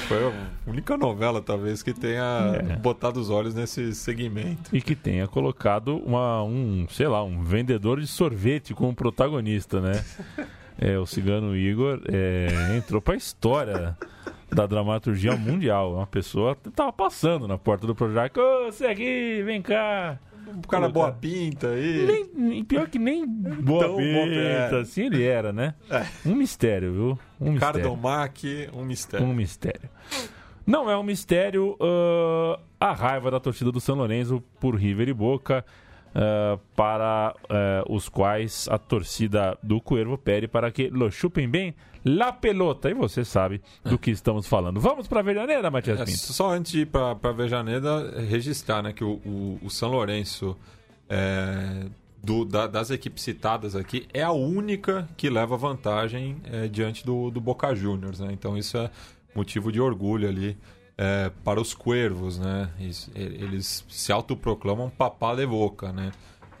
Foi 0.07 0.27
a 0.27 0.31
única 0.67 0.95
novela, 0.97 1.41
talvez, 1.41 1.81
que 1.81 1.93
tenha 1.93 2.61
É. 2.69 2.75
botado 2.75 3.19
os 3.19 3.29
olhos 3.29 3.55
nesse 3.55 3.93
segmento. 3.95 4.69
E 4.75 4.81
que 4.81 4.95
tenha 4.95 5.27
colocado 5.27 5.97
uma, 6.05 6.43
um, 6.43 6.85
sei 6.89 7.07
lá, 7.07 7.23
um 7.23 7.41
vendedor 7.41 7.99
de 7.99 8.07
sorvete 8.07 8.73
como 8.73 8.93
protagonista, 8.93 9.81
né? 9.81 10.03
É, 10.77 10.97
o 10.99 11.05
cigano 11.05 11.55
Igor 11.55 12.01
é, 12.11 12.75
entrou 12.77 13.01
pra 13.01 13.15
história 13.15 13.97
da 14.53 14.65
dramaturgia 14.67 15.35
mundial. 15.35 15.95
Uma 15.95 16.05
pessoa 16.05 16.55
tava 16.75 16.91
passando 16.93 17.47
na 17.47 17.57
porta 17.57 17.87
do 17.87 17.95
Projac. 17.95 18.37
Ô, 18.39 18.65
você 18.65 18.85
aqui, 18.85 19.41
vem 19.43 19.61
cá. 19.61 20.19
Um 20.47 20.61
cara 20.61 20.89
boa 20.89 21.11
pinta 21.11 21.69
aí. 21.69 22.25
Nem, 22.35 22.63
pior 22.63 22.87
que 22.89 22.99
nem 22.99 23.25
boa 23.27 23.83
Tão 23.85 23.93
boa 23.95 23.99
pinta, 23.99 24.63
pinta. 24.65 24.79
assim 24.79 25.05
ele 25.05 25.23
era, 25.23 25.51
né? 25.53 25.73
Um 26.25 26.35
mistério, 26.35 26.93
viu? 26.93 27.19
Um 27.39 27.51
mistério. 27.53 27.81
Cardomac, 27.81 28.69
um 28.73 28.83
mistério. 28.85 29.25
Um 29.25 29.33
mistério. 29.33 29.89
Não 30.65 30.89
é 30.89 30.97
um 30.97 31.03
mistério 31.03 31.77
ah, 31.79 32.59
a 32.79 32.93
raiva 32.93 33.29
da 33.31 33.39
torcida 33.39 33.71
do 33.71 33.79
São 33.79 33.95
Lourenço 33.95 34.41
por 34.59 34.75
River 34.75 35.07
e 35.09 35.13
Boca, 35.13 35.63
ah, 36.15 36.57
para 36.75 37.35
ah, 37.49 37.83
os 37.89 38.07
quais 38.09 38.67
a 38.71 38.77
torcida 38.77 39.57
do 39.61 39.79
Cuervo 39.81 40.17
pede 40.17 40.47
para 40.47 40.71
que 40.71 40.89
lo 40.89 41.11
chupem 41.11 41.47
bem 41.47 41.75
la 42.03 42.31
pelota. 42.31 42.89
E 42.89 42.93
você 42.93 43.25
sabe 43.25 43.61
do 43.83 43.97
que 43.97 44.11
estamos 44.11 44.47
falando. 44.47 44.79
Vamos 44.79 45.07
para 45.07 45.19
a 45.19 45.23
Verdaneira, 45.23 45.69
Matias 45.69 45.99
É, 45.99 46.05
Pinto? 46.05 46.17
só 46.17 46.51
antes 46.51 46.71
de 46.71 46.81
ir 46.81 46.85
para 46.85 47.11
a 47.21 47.31
Vejaneda, 47.31 48.21
registrar 48.29 48.81
né, 48.83 48.93
que 48.93 49.03
o, 49.03 49.13
o, 49.25 49.59
o 49.63 49.69
São 49.69 49.89
Lourenço, 49.91 50.55
é, 51.09 51.85
do- 52.23 52.45
da- 52.45 52.67
das 52.67 52.89
equipes 52.91 53.23
citadas 53.23 53.75
aqui, 53.75 54.07
é 54.13 54.21
a 54.23 54.31
única 54.31 55.07
que 55.17 55.29
leva 55.29 55.57
vantagem 55.57 56.37
é, 56.51 56.67
diante 56.67 57.05
do, 57.05 57.29
do 57.31 57.41
Boca 57.41 57.73
Juniors. 57.75 58.19
Né? 58.19 58.29
Então 58.31 58.57
isso 58.57 58.77
é 58.77 58.89
motivo 59.35 59.71
de 59.71 59.81
orgulho 59.81 60.27
ali 60.29 60.57
é, 60.97 61.31
para 61.43 61.59
os 61.61 61.73
Cuervos. 61.73 62.37
Né? 62.39 62.69
Eles 63.15 63.85
se 63.89 64.11
autoproclamam 64.11 64.89
papá 64.89 65.35
de 65.35 65.45
Boca. 65.45 65.91
Né? 65.91 66.11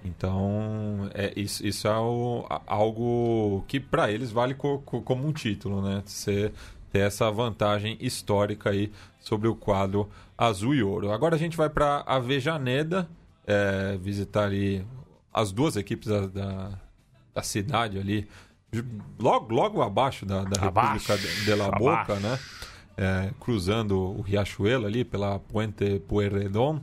Então, 0.03 1.09
é, 1.13 1.33
isso, 1.35 1.65
isso 1.65 1.87
é 1.87 1.97
o- 1.99 2.45
algo 2.67 3.63
que 3.67 3.79
para 3.79 4.11
eles 4.11 4.31
vale 4.31 4.53
co- 4.53 4.79
co- 4.79 5.01
como 5.01 5.27
um 5.27 5.33
título, 5.33 5.81
né? 5.81 6.03
Você 6.05 6.51
ter 6.91 6.99
essa 6.99 7.29
vantagem 7.31 7.97
histórica 7.99 8.69
aí 8.69 8.91
sobre 9.19 9.47
o 9.47 9.55
quadro 9.55 10.09
azul 10.37 10.73
e 10.75 10.83
ouro. 10.83 11.11
Agora 11.11 11.35
a 11.35 11.39
gente 11.39 11.57
vai 11.57 11.69
para 11.69 12.03
Avejaneda, 12.05 13.09
é, 13.47 13.97
visitar 13.99 14.43
ali 14.45 14.85
as 15.33 15.51
duas 15.51 15.75
equipes 15.75 16.07
da, 16.07 16.27
da, 16.27 16.71
da 17.33 17.41
cidade 17.43 17.97
ali, 17.97 18.27
logo, 19.19 19.53
logo 19.53 19.81
abaixo 19.81 20.25
da, 20.25 20.43
da 20.43 20.67
Abaixo, 20.67 21.11
República 21.11 21.17
de, 21.17 21.45
de 21.45 21.53
La 21.55 21.71
Boca, 21.71 22.13
abaixo. 22.13 22.21
né? 22.21 22.39
É, 22.97 23.31
cruzando 23.39 23.99
o 23.99 24.21
Riachuelo 24.21 24.85
ali 24.85 25.03
pela 25.03 25.39
Puente 25.39 25.99
Pueyrredón. 26.07 26.79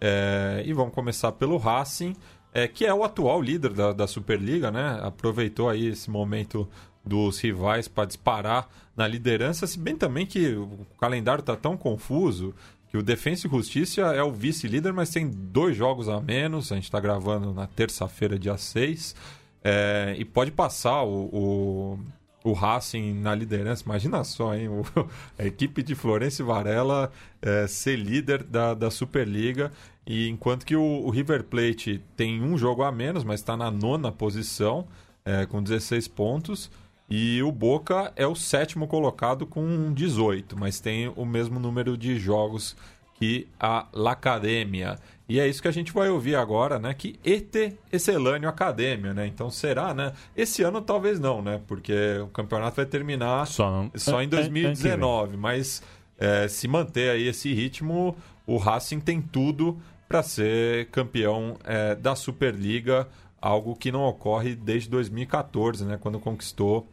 É, 0.00 0.62
e 0.66 0.72
vamos 0.72 0.92
começar 0.92 1.32
pelo 1.32 1.56
Racing, 1.56 2.14
é, 2.52 2.66
que 2.66 2.84
é 2.84 2.92
o 2.92 3.04
atual 3.04 3.40
líder 3.40 3.72
da, 3.72 3.92
da 3.92 4.06
Superliga, 4.06 4.70
né? 4.70 4.98
Aproveitou 5.02 5.68
aí 5.68 5.86
esse 5.86 6.10
momento 6.10 6.68
dos 7.04 7.38
rivais 7.38 7.86
para 7.86 8.06
disparar 8.06 8.68
na 8.96 9.06
liderança, 9.06 9.66
se 9.66 9.78
bem 9.78 9.96
também 9.96 10.24
que 10.24 10.54
o 10.54 10.86
calendário 10.98 11.40
está 11.40 11.54
tão 11.54 11.76
confuso 11.76 12.54
que 12.94 12.98
o 12.98 13.02
Defensa 13.02 13.48
e 13.48 13.50
Justiça 13.50 14.02
é 14.02 14.22
o 14.22 14.30
vice-líder, 14.30 14.92
mas 14.92 15.10
tem 15.10 15.28
dois 15.28 15.76
jogos 15.76 16.08
a 16.08 16.20
menos. 16.20 16.70
A 16.70 16.76
gente 16.76 16.84
está 16.84 17.00
gravando 17.00 17.52
na 17.52 17.66
terça-feira, 17.66 18.38
dia 18.38 18.56
6. 18.56 19.16
É, 19.64 20.14
e 20.16 20.24
pode 20.24 20.52
passar 20.52 21.02
o, 21.02 21.24
o, 21.32 21.98
o 22.44 22.52
Racing 22.52 23.14
na 23.14 23.34
liderança. 23.34 23.82
Imagina 23.84 24.22
só, 24.22 24.54
hein? 24.54 24.68
O- 24.68 24.84
a 25.38 25.44
equipe 25.44 25.82
de 25.82 25.94
Florencio 25.94 26.46
Varela 26.46 27.10
é, 27.42 27.66
ser 27.66 27.96
líder 27.96 28.44
da, 28.44 28.74
da 28.74 28.90
Superliga. 28.90 29.72
E 30.06 30.28
enquanto 30.28 30.66
que 30.66 30.76
o, 30.76 30.82
o 30.82 31.10
River 31.10 31.42
Plate 31.44 32.00
tem 32.14 32.42
um 32.42 32.56
jogo 32.58 32.82
a 32.82 32.92
menos, 32.92 33.24
mas 33.24 33.40
está 33.40 33.56
na 33.56 33.70
nona 33.70 34.12
posição, 34.12 34.86
é, 35.24 35.46
com 35.46 35.62
16 35.62 36.06
pontos. 36.08 36.70
E 37.08 37.42
o 37.42 37.50
Boca 37.50 38.12
é 38.14 38.26
o 38.26 38.34
sétimo 38.34 38.86
colocado 38.86 39.46
com 39.46 39.92
18, 39.92 40.58
mas 40.58 40.80
tem 40.80 41.08
o 41.16 41.24
mesmo 41.24 41.58
número 41.58 41.96
de 41.96 42.18
jogos 42.18 42.76
que 43.14 43.46
a 43.58 43.86
Lacademia. 43.92 44.98
E 45.26 45.40
é 45.40 45.48
isso 45.48 45.62
que 45.62 45.68
a 45.68 45.72
gente 45.72 45.90
vai 45.92 46.10
ouvir 46.10 46.34
agora, 46.36 46.78
né? 46.78 46.92
Que 46.92 47.18
ET 47.24 47.54
Excelâneo 47.90 48.46
Academia, 48.48 49.14
né? 49.14 49.26
Então 49.26 49.50
será, 49.50 49.94
né? 49.94 50.12
Esse 50.36 50.62
ano 50.62 50.82
talvez 50.82 51.18
não, 51.18 51.40
né? 51.40 51.60
Porque 51.66 51.94
o 52.22 52.26
campeonato 52.28 52.76
vai 52.76 52.84
terminar 52.86 53.46
Só 53.46 53.70
não- 53.70 53.90
só 53.96 54.20
em 54.22 54.26
an- 54.26 54.36
an- 54.36 54.40
ano 54.40 54.46
que 54.48 54.62
2019. 54.62 55.36
Mas 55.38 55.82
é, 56.18 56.46
se 56.46 56.68
manter 56.68 57.10
aí 57.10 57.26
esse 57.26 57.54
ritmo, 57.54 58.14
o 58.46 58.58
Racing 58.58 59.00
tem 59.00 59.22
tudo 59.22 59.80
para 60.06 60.22
ser 60.22 60.88
campeão 60.90 61.56
é, 61.64 61.94
da 61.94 62.14
Superliga, 62.14 63.08
algo 63.40 63.74
que 63.74 63.90
não 63.90 64.02
ocorre 64.04 64.54
desde 64.54 64.90
2014, 64.90 65.86
né? 65.86 65.96
Quando 65.98 66.20
conquistou 66.20 66.86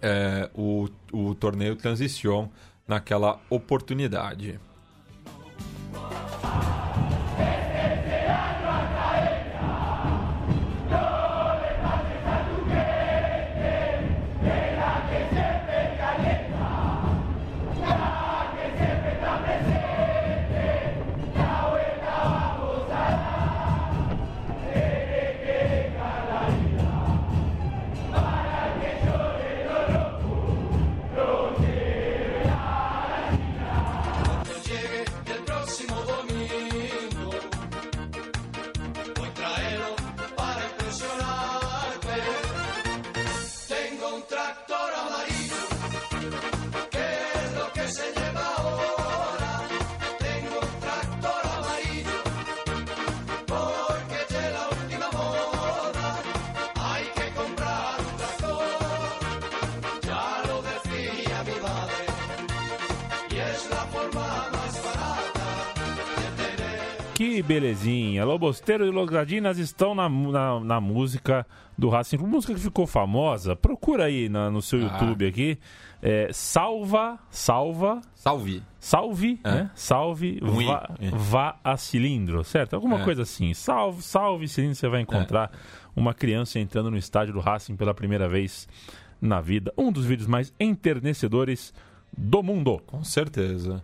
é, 0.00 0.48
o, 0.54 0.88
o 1.12 1.34
torneio 1.34 1.74
Transition 1.74 2.48
naquela 2.86 3.40
oportunidade. 3.50 4.60
Belezinha. 67.46 68.24
Lobosteiro 68.24 68.84
e 68.86 68.90
Logradinas 68.90 69.58
estão 69.58 69.94
na, 69.94 70.08
na, 70.08 70.60
na 70.60 70.80
música 70.80 71.46
do 71.78 71.88
Racing. 71.88 72.18
Música 72.18 72.54
que 72.54 72.60
ficou 72.60 72.86
famosa. 72.86 73.54
Procura 73.54 74.04
aí 74.04 74.28
na- 74.28 74.50
no 74.50 74.60
seu 74.60 74.80
YouTube 74.80 75.26
aqui. 75.26 75.58
É, 76.02 76.28
salva, 76.32 77.18
salva, 77.30 78.00
Salve! 78.14 78.62
salve, 78.78 79.40
É. 79.42 79.50
né? 79.50 79.70
Salve, 79.74 80.38
i, 80.42 80.64
vá, 80.66 80.90
é. 81.00 81.10
vá 81.10 81.56
a 81.64 81.76
cilindro, 81.76 82.44
certo? 82.44 82.74
Alguma 82.74 83.00
É. 83.00 83.04
coisa 83.04 83.22
assim. 83.22 83.54
Salve, 83.54 84.02
salve 84.02 84.46
cilindro. 84.48 84.76
Você 84.76 84.88
vai 84.88 85.00
encontrar 85.00 85.50
uma 85.94 86.12
criança 86.12 86.58
entrando 86.58 86.90
no 86.90 86.98
estádio 86.98 87.32
do 87.34 87.40
Racing 87.40 87.76
pela 87.76 87.94
primeira 87.94 88.28
vez 88.28 88.68
na 89.20 89.40
vida. 89.40 89.72
Um 89.76 89.90
dos 89.90 90.04
vídeos 90.04 90.28
mais 90.28 90.52
enternecedores 90.60 91.72
do 92.16 92.42
mundo. 92.42 92.80
Com 92.86 93.02
certeza. 93.02 93.82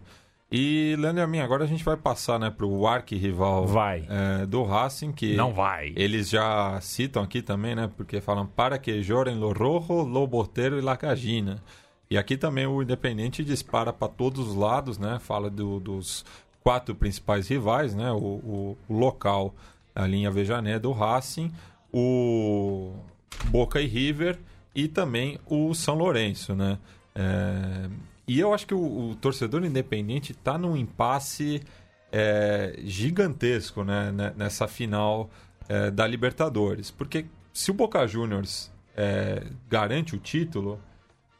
E, 0.53 0.95
Leandro 0.99 1.23
e 1.23 1.25
a 1.25 1.27
mim, 1.27 1.39
agora 1.41 1.65
a 1.65 1.67
gente 1.67 1.83
vai 1.83 1.97
passar 1.97 2.39
né, 2.39 2.51
para 2.51 2.67
o 2.67 2.87
arquirrival 2.87 3.67
Vai. 3.67 4.07
é, 4.09 4.45
do 4.45 4.63
Racing, 4.65 5.11
que 5.11 5.35
Não 5.35 5.53
vai. 5.55 5.93
eles 5.97 6.29
já 6.29 6.79
citam 6.83 7.23
aqui 7.23 7.41
também, 7.41 7.75
né? 7.75 7.91
Porque 7.97 8.21
falam 8.21 8.47
para 8.47 8.79
que 8.79 9.03
jorem 9.03 9.37
lo 9.37 9.53
rojo, 9.53 10.03
lo 10.03 10.27
boteiro 10.27 10.79
e 10.79 10.83
la 10.83 10.97
cagina. 10.97 11.63
E 12.11 12.19
aqui 12.19 12.37
também 12.37 12.67
o 12.67 12.83
Independente 12.83 13.43
dispara 13.43 13.93
para 13.95 14.09
todos 14.09 14.49
os 14.49 14.55
lados, 14.55 14.99
né? 14.99 15.19
Fala 15.19 15.49
do- 15.49 15.81
dos 15.81 16.23
quatro 16.63 16.95
principais 16.95 17.49
rivais, 17.49 17.95
né? 17.95 18.13
O, 18.13 18.17
o- 18.17 18.79
o 18.89 18.95
local, 18.95 19.55
a 19.95 20.07
linha 20.07 20.31
Vejané 20.31 20.79
do 20.79 20.93
Racing, 20.93 21.51
o 21.93 22.93
Boca 23.47 23.81
e 23.81 23.87
River 23.87 24.39
e 24.75 24.89
também 24.89 25.39
o 25.47 25.73
São 25.75 25.95
Lourenço, 25.95 26.55
né? 26.55 26.79
É, 27.15 27.89
E 28.33 28.41
eu 28.41 28.55
acho 28.55 28.67
que 28.67 28.75
o, 28.75 29.11
o 29.11 29.15
torcedor 29.17 29.65
independente 29.65 30.33
está 30.33 30.57
num 30.57 30.77
impasse 30.77 31.63
é, 32.11 32.75
gigantesco 32.85 33.85
né, 33.85 34.11
ne- 34.13 34.31
nessa 34.37 34.67
final 34.69 35.29
é, 35.69 35.91
da 35.91 36.07
Libertadores. 36.07 36.91
Porque 36.91 37.27
se 37.53 37.71
o 37.71 37.75
Boca 37.75 38.07
Juniors 38.07 38.71
é, 38.97 39.45
garante 39.69 40.15
o 40.15 40.19
título, 40.19 40.81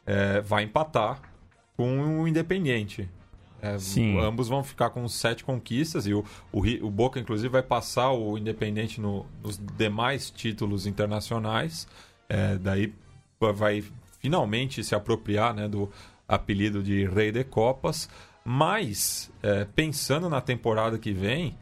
é, 0.05 0.41
vai 0.41 0.63
empatar 0.63 1.21
com 1.75 2.21
o 2.21 2.27
Independente. 2.27 3.09
É, 3.61 3.79
Sim. 3.79 4.19
Ambos 4.19 4.49
vão 4.49 4.63
ficar 4.63 4.89
com 4.89 5.07
sete 5.07 5.43
conquistas 5.43 6.05
e 6.05 6.13
o, 6.13 6.23
o, 6.51 6.59
o 6.85 6.91
Boca, 6.91 7.19
inclusive, 7.19 7.47
vai 7.49 7.63
passar 7.63 8.11
o 8.11 8.37
Independente 8.37 8.99
no- 9.01 9.25
nos 9.41 9.57
demais 9.57 10.29
títulos 10.29 10.85
internacionais. 10.85 11.87
É, 12.29 12.57
daí 12.57 12.93
vai 13.55 13.83
finalmente 14.19 14.83
se 14.83 14.95
apropriar 14.95 15.53
né, 15.53 15.67
do 15.67 15.89
apelido 16.27 16.81
de 16.81 17.05
Rei 17.05 17.31
de 17.31 17.43
Copas. 17.43 18.09
Mas, 18.45 19.31
é, 19.41 19.65
pensando 19.75 20.29
na 20.29 20.41
temporada 20.41 20.97
que 20.97 21.13
vem, 21.13 21.55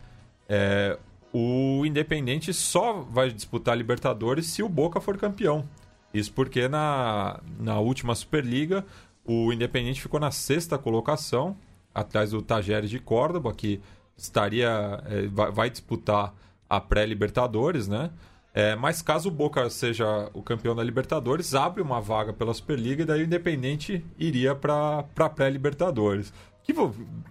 é, 0.50 0.98
o 1.32 1.86
Independente 1.86 2.54
só 2.54 2.94
vai 2.94 3.32
disputar 3.32 3.78
Libertadores 3.78 4.48
se 4.48 4.64
o 4.64 4.70
Boca 4.70 5.00
for 5.00 5.18
campeão. 5.18 5.68
Isso 6.14 6.34
porque 6.34 6.68
na, 6.68 7.40
na 7.60 7.80
última 7.80 8.16
Superliga 8.16 8.86
o 9.24 9.54
Independente 9.54 10.02
ficou 10.02 10.20
na 10.20 10.32
sexta 10.32 10.78
colocação, 10.78 11.56
atrás 11.94 12.32
do 12.32 12.42
Tajeres 12.42 12.90
de 12.90 13.00
Córdoba, 13.00 13.54
que 13.54 13.80
estaria 14.18 15.02
eh, 15.06 15.28
vai, 15.28 15.52
vai 15.52 15.70
disputar 15.70 16.34
a 16.70 16.80
pré-Libertadores, 16.80 17.88
né? 17.88 18.12
É, 18.54 18.76
mas 18.76 19.02
caso 19.02 19.30
o 19.30 19.32
Boca 19.32 19.70
seja 19.70 20.30
o 20.34 20.42
campeão 20.42 20.76
da 20.76 20.84
Libertadores, 20.84 21.56
abre 21.56 21.82
uma 21.82 22.02
vaga 22.02 22.34
pela 22.34 22.54
Superliga 22.54 23.04
e 23.04 23.06
daí 23.06 23.22
o 23.22 23.26
Independente 23.26 24.04
iria 24.20 24.54
para 24.54 25.06
a 25.18 25.30
pré-Libertadores. 25.30 26.34
Que 26.64 26.76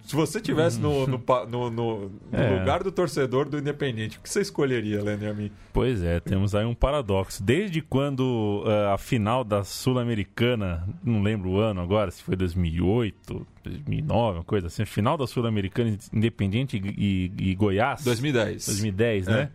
se 0.03 0.13
você 0.13 0.41
tivesse 0.41 0.77
no, 0.77 1.07
no, 1.07 1.17
no- 1.47 1.69
no- 1.71 2.11
É. 2.33 2.59
lugar 2.59 2.83
do 2.83 2.91
torcedor 2.91 3.47
do 3.47 3.57
Independente, 3.57 4.17
o 4.17 4.21
que 4.21 4.29
você 4.29 4.41
escolheria, 4.41 5.01
Leandro 5.01 5.25
e 5.25 5.29
a 5.29 5.33
mim? 5.33 5.51
Pois 5.71 6.03
é, 6.03 6.19
temos 6.19 6.53
aí 6.53 6.65
um 6.65 6.73
paradoxo. 6.75 7.41
Desde 7.41 7.81
quando 7.81 8.63
ah, 8.65 8.95
a 8.95 8.97
final 8.97 9.45
da 9.45 9.63
Sul-Americana, 9.63 10.85
não 11.01 11.21
lembro 11.23 11.51
o 11.51 11.59
ano 11.59 11.79
agora, 11.81 12.11
se 12.11 12.21
foi 12.21 12.35
2008, 12.35 13.47
2009, 13.63 14.39
uma 14.39 14.43
coisa 14.43 14.67
assim, 14.67 14.83
final 14.83 15.17
da 15.17 15.25
Sul-Americana 15.25 15.97
Independente 16.11 16.75
e, 16.77 17.31
e- 17.39 17.51
e 17.51 17.55
Goiás, 17.55 18.03
2010. 18.03 18.65
2010, 18.65 19.27
É. 19.29 19.49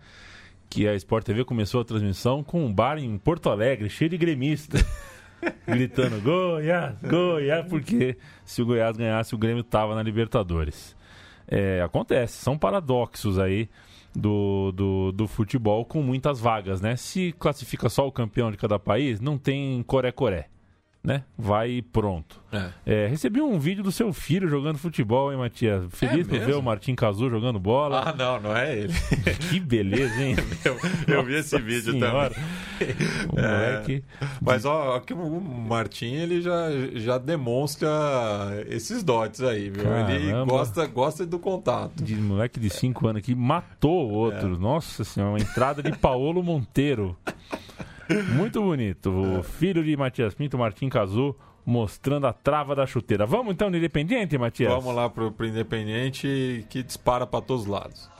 Que 0.69 0.89
a 0.89 0.95
Sport 0.95 1.25
TV 1.25 1.45
começou 1.45 1.81
a 1.81 1.85
transmissão 1.85 2.43
com 2.43 2.65
um 2.65 2.73
bar 2.73 2.99
em 2.99 3.17
Porto 3.19 3.49
Alegre, 3.49 3.89
cheio 3.89 4.11
de 4.11 4.19
gremista. 4.19 4.79
gritando 5.67 6.21
Goiás, 6.21 7.01
Goiás, 7.03 7.67
porque 7.69 8.17
se 8.45 8.63
o 8.63 8.67
Goiás 8.67 8.97
ganhasse, 8.97 9.35
o 9.35 9.39
Grêmio 9.39 9.63
tava 9.63 9.95
na 9.95 10.03
Libertadores. 10.03 10.97
É, 11.47 11.81
acontece, 11.83 12.43
são 12.43 12.59
paradoxos 12.59 13.39
aí 13.39 13.69
do, 14.15 14.73
do, 14.73 15.13
do 15.13 15.29
futebol 15.29 15.85
com 15.85 16.03
muitas 16.03 16.41
vagas, 16.41 16.81
né? 16.81 16.97
Se 16.97 17.33
classifica 17.39 17.89
só 17.89 18.07
o 18.07 18.13
campeão 18.13 18.51
de 18.51 18.57
cada 18.57 18.79
país, 18.79 19.21
não 19.21 19.39
tem 19.39 19.83
coré-coré, 19.85 20.49
né? 21.07 21.23
Vai 21.39 21.71
e 21.71 21.83
pronto. 21.83 22.43
É. 22.53 22.71
É, 22.85 23.07
recebi 23.07 23.41
um 23.41 23.59
vídeo 23.59 23.83
do 23.85 23.93
seu 23.93 24.13
filho 24.13 24.49
jogando 24.49 24.77
futebol, 24.77 25.31
hein, 25.31 25.39
Matias? 25.39 25.85
Feliz 25.91 26.27
por 26.27 26.33
mesmo? 26.35 26.47
ver 26.47 26.57
o 26.57 26.63
Martim 26.63 26.95
Cazu 26.95 27.31
jogando 27.31 27.61
bola. 27.61 28.03
Ah, 28.07 28.13
não, 28.13 28.41
não 28.41 28.57
é 28.57 28.77
ele. 28.77 28.93
Que 29.49 29.61
beleza, 29.61 30.21
hein? 30.23 30.35
Eu, 30.65 30.77
eu 31.07 31.25
vi 31.25 31.35
esse 31.37 31.57
vídeo 31.61 31.93
Senhora. 31.93 32.31
também. 32.31 32.47
O 33.31 33.37
moleque. 33.37 34.05
Mas 34.41 34.65
ó, 34.65 34.99
que 35.01 35.15
o 35.15 35.41
Martim 35.41 36.13
ele 36.15 36.43
já, 36.43 36.67
já 36.95 37.17
demonstra 37.19 37.89
esses 38.69 39.03
dotes 39.03 39.43
aí, 39.43 39.71
viu? 39.71 39.85
Ele 40.09 40.31
Caramba. 40.31 40.45
gosta, 40.53 40.87
gosta 40.87 41.25
do 41.25 41.39
contato. 41.39 42.03
de 42.03 42.17
moleque 42.17 42.59
de 42.61 42.69
5 42.69 43.07
anos 43.09 43.21
aqui 43.21 43.35
matou 43.35 44.09
o 44.11 44.13
outro. 44.13 44.55
É. 44.55 44.59
Nossa 44.59 45.05
senhora, 45.05 45.33
uma 45.33 45.41
entrada 45.41 45.83
de 45.83 45.93
Paolo 45.97 46.43
Monteiro. 46.43 47.17
Muito 48.35 48.63
bonito. 48.63 49.11
O 49.11 49.43
filho 49.43 49.83
de 49.83 49.97
Matias 49.97 50.35
Pinto, 50.35 50.57
Martim 50.57 50.89
Cazu, 50.89 51.35
mostrando 51.65 52.27
a 52.27 52.33
trava 52.33 52.75
da 52.75 52.87
chuteira. 52.87 53.27
Vamos 53.27 53.53
então 53.53 53.69
no 53.69 53.77
Independiente, 53.77 54.39
Matias? 54.39 54.73
Vamos 54.73 54.95
lá 54.95 55.11
pro, 55.11 55.33
pro 55.33 55.47
Independente 55.47 56.65
que 56.71 56.83
dispara 56.83 57.27
para 57.27 57.41
todos 57.41 57.63
os 57.63 57.69
lados. 57.69 58.11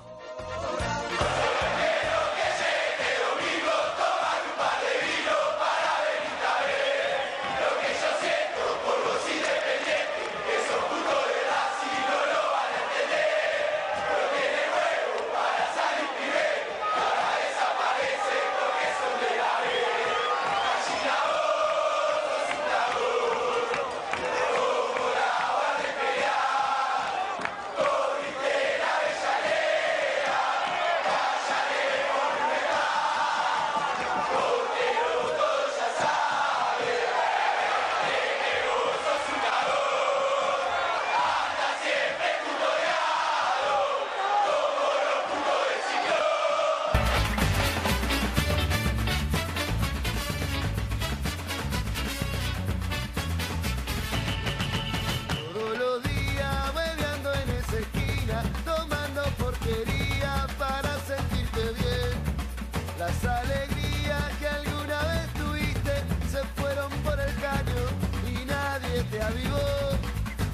Las 63.07 63.25
alegrías 63.25 64.37
que 64.41 64.49
alguna 64.49 65.01
vez 65.13 65.27
tuviste 65.35 65.95
se 66.29 66.43
fueron 66.61 66.91
por 67.05 67.13
el 67.13 67.33
caño 67.37 67.83
y 68.27 68.45
nadie 68.45 69.05
te 69.13 69.23
avivó. 69.23 69.69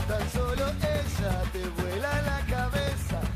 Tan 0.07 0.29
solo 0.29 0.65
ella 0.83 1.43
te 1.51 1.83
vuela 1.83 2.23
la. 2.23 2.43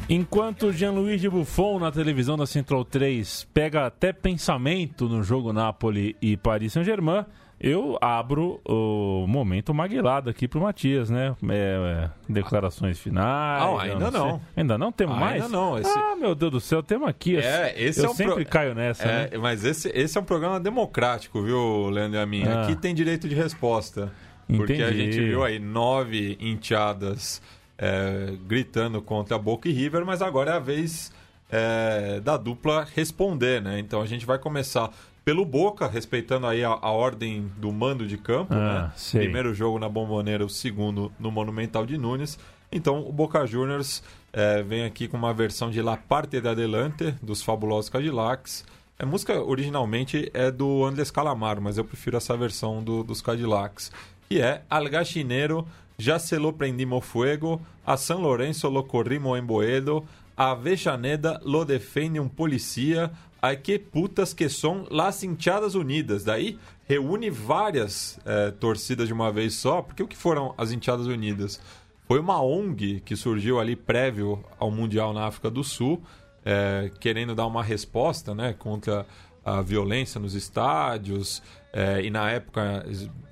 Enquanto 0.09 0.71
Gianluigi 0.71 1.29
Buffon 1.29 1.81
na 1.81 1.91
televisão 1.91 2.37
da 2.37 2.47
Central 2.47 2.85
3 2.85 3.49
pega 3.53 3.87
até 3.87 4.13
pensamento 4.13 5.09
no 5.09 5.21
jogo 5.21 5.53
Napoli 5.53 6.15
e 6.23 6.37
Paris 6.37 6.75
Saint-Germain, 6.75 7.25
eu 7.59 7.97
abro 8.01 8.61
o 8.65 9.27
momento 9.27 9.73
maguilado 9.73 10.29
aqui 10.29 10.47
pro 10.47 10.61
Matias, 10.61 11.09
né? 11.09 11.35
É, 11.49 12.05
é, 12.05 12.11
declarações 12.33 12.99
finais. 12.99 13.63
Não, 13.63 13.73
eu 13.73 13.79
ainda 13.81 14.11
sei. 14.11 14.21
não. 14.21 14.41
Ainda 14.57 14.79
não 14.79 14.93
temos 14.93 15.15
Ainda 15.17 15.25
mais? 15.41 15.51
não, 15.51 15.79
esse- 15.79 15.99
Ah, 15.99 16.15
meu 16.17 16.35
Deus 16.35 16.53
do 16.53 16.61
céu, 16.61 16.83
temos 16.83 17.09
aqui. 17.09 17.37
É, 17.37 17.75
esse 17.83 18.01
eu 18.01 18.07
é 18.07 18.09
um 18.11 18.15
sempre 18.15 18.35
pro- 18.35 18.47
caio 18.47 18.75
nessa, 18.75 19.05
né? 19.07 19.29
É, 19.33 19.39
mas 19.39 19.65
esse, 19.65 19.89
esse 19.95 20.19
é 20.19 20.21
um 20.21 20.25
programa 20.25 20.61
democrático, 20.61 21.43
viu, 21.43 21.89
Leandro 21.89 22.19
e 22.19 22.23
a 22.23 22.27
mim? 22.27 22.45
Ah. 22.47 22.63
Aqui 22.65 22.77
tem 22.77 22.95
direito 22.95 23.29
de 23.29 23.35
resposta. 23.35 24.13
Porque 24.47 24.75
a 24.75 24.91
Entendi. 24.91 25.13
gente 25.13 25.25
viu 25.25 25.43
aí 25.43 25.59
nove 25.59 26.37
enteadas 26.41 27.43
é, 27.79 28.33
gritando 28.47 29.03
contra 29.03 29.37
Boca 29.39 29.69
e 29.69 29.73
River, 29.73 30.05
mas 30.07 30.23
agora 30.23 30.53
é 30.53 30.55
a 30.55 30.59
vez 30.61 31.11
é, 31.51 32.21
da 32.21 32.37
dupla 32.37 32.87
responder, 32.95 33.61
né? 33.61 33.79
Então 33.81 34.01
a 34.01 34.07
gente 34.07 34.25
vai 34.25 34.39
começar 34.39 34.91
pelo 35.27 35.45
Boca, 35.45 35.89
respeitando 35.89 36.47
aí 36.47 36.63
a, 36.63 36.69
a 36.71 36.93
ordem 36.93 37.51
do 37.59 37.73
mando 37.73 38.07
de 38.07 38.17
campo, 38.17 38.55
Ah, 38.55 38.93
né? 39.13 39.21
Primeiro 39.21 39.53
jogo 39.53 39.77
na 39.77 39.89
Bomboneira, 39.89 40.45
o 40.45 40.49
segundo 40.49 41.11
no 41.19 41.33
Monumental 41.33 41.85
de 41.85 41.99
Nunes. 41.99 42.39
Então 42.71 43.01
o 43.01 43.11
Boca 43.13 43.45
Juniors 43.45 44.05
é, 44.33 44.63
vem 44.63 44.85
aqui 44.85 45.09
com 45.09 45.17
uma 45.17 45.35
versão 45.35 45.69
de 45.69 45.83
La 45.83 45.97
Parte 45.97 46.41
de 46.41 46.49
Adelante, 46.49 47.11
dos 47.21 47.43
fabulosos 47.43 47.89
Cadillacs. 47.91 48.65
A 48.97 49.05
música 49.05 49.43
originalmente 49.43 50.31
é 50.33 50.49
do 50.49 50.85
Andrés 50.85 51.11
Calamaro, 51.11 51.61
mas 51.61 51.77
eu 51.77 51.85
prefiro 51.85 52.17
essa 52.17 52.37
versão 52.37 52.81
do- 52.81 53.03
dos 53.03 53.21
Cadillacs. 53.21 53.91
Que 54.29 54.41
é 54.41 54.63
Al 54.71 54.89
Gachineiro, 54.89 55.67
Já 55.99 56.19
se 56.21 56.39
lo 56.39 56.53
prendimos 56.53 57.05
fuego, 57.05 57.61
a 57.85 57.97
San 57.97 58.19
Lorenzo 58.21 58.69
lo 58.71 58.85
corrimos 58.85 59.37
en 59.39 59.47
Boedo, 59.47 60.05
a 60.37 60.51
Avejaneda 60.51 61.41
lo 61.43 61.65
defende 61.65 62.21
um 62.21 62.29
policia, 62.29 63.11
a 63.41 63.55
que 63.55 63.79
putas 63.79 64.33
que 64.33 64.49
são 64.49 64.87
las 64.91 65.23
hinchadas 65.23 65.75
unidas. 65.75 66.25
Daí 66.25 66.59
reúne 66.89 67.31
várias 67.31 68.19
eh, 68.25 68.53
torcidas 68.59 69.07
de 69.07 69.13
uma 69.13 69.31
vez 69.31 69.55
só, 69.55 69.83
porque 69.83 70.03
o 70.03 70.09
que 70.09 70.17
foram 70.17 70.55
as 70.57 70.73
hinchadas 70.73 71.07
unidas? 71.07 71.61
Foi 72.07 72.21
uma 72.21 72.41
ONG 72.41 73.01
que 73.01 73.17
surgiu 73.17 73.59
ali 73.59 73.75
prévio 73.75 74.45
ao 74.59 74.71
Mundial 74.71 75.13
na 75.13 75.27
África 75.27 75.51
do 75.51 75.65
Sul, 75.65 76.01
eh, 76.45 76.91
querendo 77.01 77.35
dar 77.35 77.47
uma 77.47 77.63
resposta 77.63 78.35
né, 78.35 78.55
contra 78.57 79.05
a 79.45 79.61
violência 79.61 80.21
nos 80.21 80.35
estádios. 80.35 81.43
eh, 81.73 82.03
e 82.05 82.11
na 82.11 82.31
época 82.31 82.85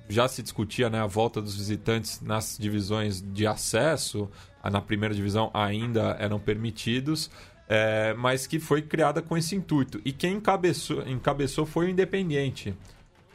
já 0.07 0.27
se 0.27 0.43
discutia 0.43 0.89
né, 0.89 1.01
a 1.01 1.07
volta 1.07 1.41
dos 1.41 1.55
visitantes 1.55 2.21
nas 2.21 2.57
divisões 2.59 3.21
de 3.21 3.47
acesso. 3.47 4.29
Na 4.63 4.81
primeira 4.81 5.13
divisão 5.13 5.49
ainda 5.53 6.15
eram 6.19 6.39
permitidos. 6.39 7.29
Eh, 7.69 8.13
mas 8.17 8.45
que 8.47 8.59
foi 8.59 8.81
criada 8.81 9.21
com 9.21 9.37
esse 9.37 9.55
intuito. 9.55 9.99
E 10.05 10.11
quem 10.11 10.33
encabeçou, 10.35 11.07
encabeçou 11.07 11.65
foi 11.65 11.87
o 11.87 11.89
Independiente. 11.89 12.73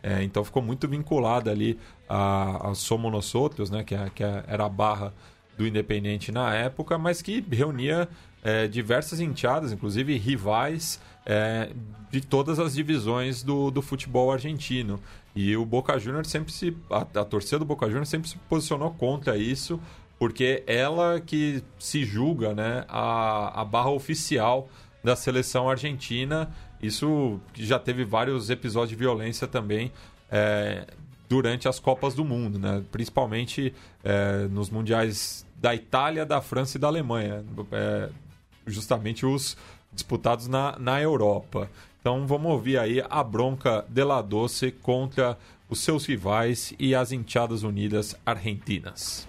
É, 0.03 0.22
então 0.22 0.43
ficou 0.43 0.62
muito 0.62 0.89
vinculada 0.89 1.51
ali 1.51 1.78
a, 2.09 2.70
a 2.70 2.74
Somos 2.74 3.35
Outros, 3.35 3.68
né, 3.70 3.85
que, 3.85 3.95
é- 3.95 4.11
que 4.14 4.24
é- 4.24 4.45
era 4.47 4.64
a 4.64 4.68
barra 4.68 5.12
do 5.59 5.66
Independente 5.66 6.33
na 6.33 6.55
época, 6.55 6.97
mas 6.97 7.20
que 7.20 7.45
reunia 7.51 8.09
é, 8.43 8.66
diversas 8.66 9.20
enteadas, 9.20 9.70
inclusive 9.72 10.16
rivais 10.16 10.99
é, 11.26 11.70
de 12.11 12.22
todas 12.22 12.59
as 12.59 12.72
divisões 12.74 13.43
do, 13.43 13.70
do 13.70 13.83
futebol 13.83 14.33
argentino. 14.33 14.99
E 15.37 15.55
o 15.55 15.66
Boca 15.66 15.99
Juniors 15.99 16.28
sempre 16.28 16.51
se. 16.51 16.74
A, 16.91 17.03
a 17.20 17.24
torcida 17.24 17.59
do 17.59 17.66
Boca 17.66 17.85
Juniors 17.87 18.09
sempre 18.09 18.31
se 18.31 18.37
posicionou 18.49 18.91
contra 18.93 19.37
isso, 19.37 19.78
porque 20.21 20.62
ela 20.66 21.18
que 21.18 21.64
se 21.79 22.05
julga 22.05 22.53
né, 22.53 22.85
a, 22.91 23.62
a 23.62 23.64
barra 23.64 23.89
oficial 23.89 24.68
da 25.03 25.16
seleção 25.16 25.66
argentina. 25.66 26.55
Isso 26.83 27.41
já 27.55 27.79
teve 27.79 28.05
vários 28.05 28.51
episódios 28.51 28.91
de 28.91 28.97
violência 28.97 29.49
também 29.49 29.91
é, 30.31 30.87
durante 31.27 31.66
as 31.68 31.81
Copas 31.81 32.12
do 32.12 32.23
Mundo, 32.23 32.59
né? 32.59 32.85
principalmente 32.93 33.75
é, 34.05 34.47
nos 34.49 34.68
mundiais 34.68 35.47
da 35.57 35.75
Itália, 35.75 36.27
da 36.27 36.43
França 36.43 36.77
e 36.77 36.81
da 36.81 36.89
Alemanha. 36.89 37.43
É, 37.73 38.11
justamente 38.66 39.25
os 39.25 39.57
disputados 39.91 40.47
na, 40.47 40.79
na 40.79 41.01
Europa. 41.01 41.71
Então 41.99 42.27
vamos 42.27 42.53
ouvir 42.53 42.79
aí 42.79 43.03
a 43.09 43.25
bronca 43.25 43.87
de 43.89 44.05
La 44.05 44.21
Doce 44.21 44.71
contra 44.71 45.39
os 45.66 45.81
seus 45.81 46.05
rivais 46.05 46.75
e 46.79 46.95
as 46.95 47.11
Enteadas 47.11 47.62
Unidas 47.62 48.14
Argentinas. 48.27 49.27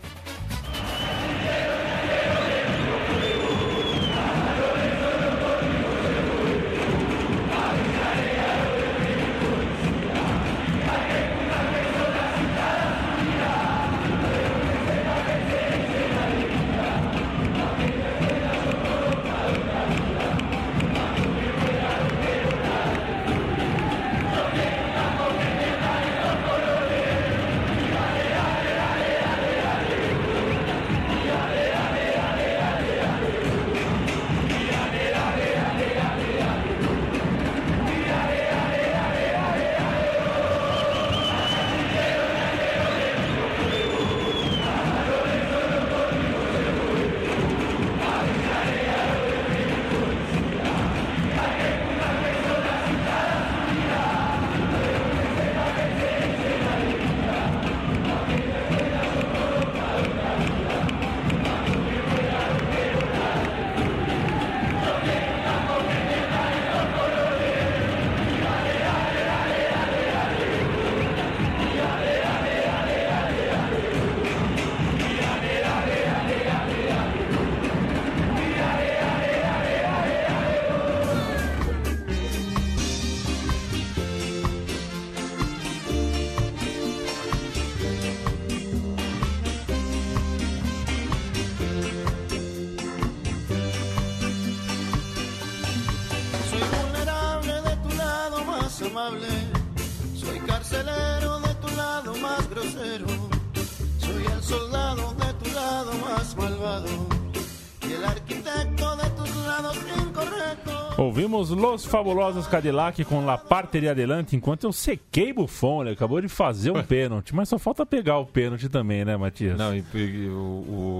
Los 111.51 111.85
Fabulosos 111.85 112.47
Cadillac 112.47 113.03
com 113.05 113.25
La 113.25 113.37
Parte 113.37 113.79
de 113.79 113.87
Adelante, 113.87 114.35
enquanto 114.35 114.63
eu 114.65 114.71
sequei 114.73 115.31
Buffon, 115.33 115.81
ele 115.83 115.91
acabou 115.91 116.19
de 116.21 116.27
fazer 116.27 116.71
um 116.71 116.81
pênalti, 116.83 117.35
mas 117.35 117.47
só 117.49 117.59
falta 117.59 117.85
pegar 117.85 118.17
o 118.17 118.25
pênalti 118.25 118.67
também, 118.69 119.05
né, 119.05 119.15
Matias? 119.17 119.57
Não, 119.57 119.75
e, 119.75 119.83
e 119.93 120.27
o, 120.29 120.33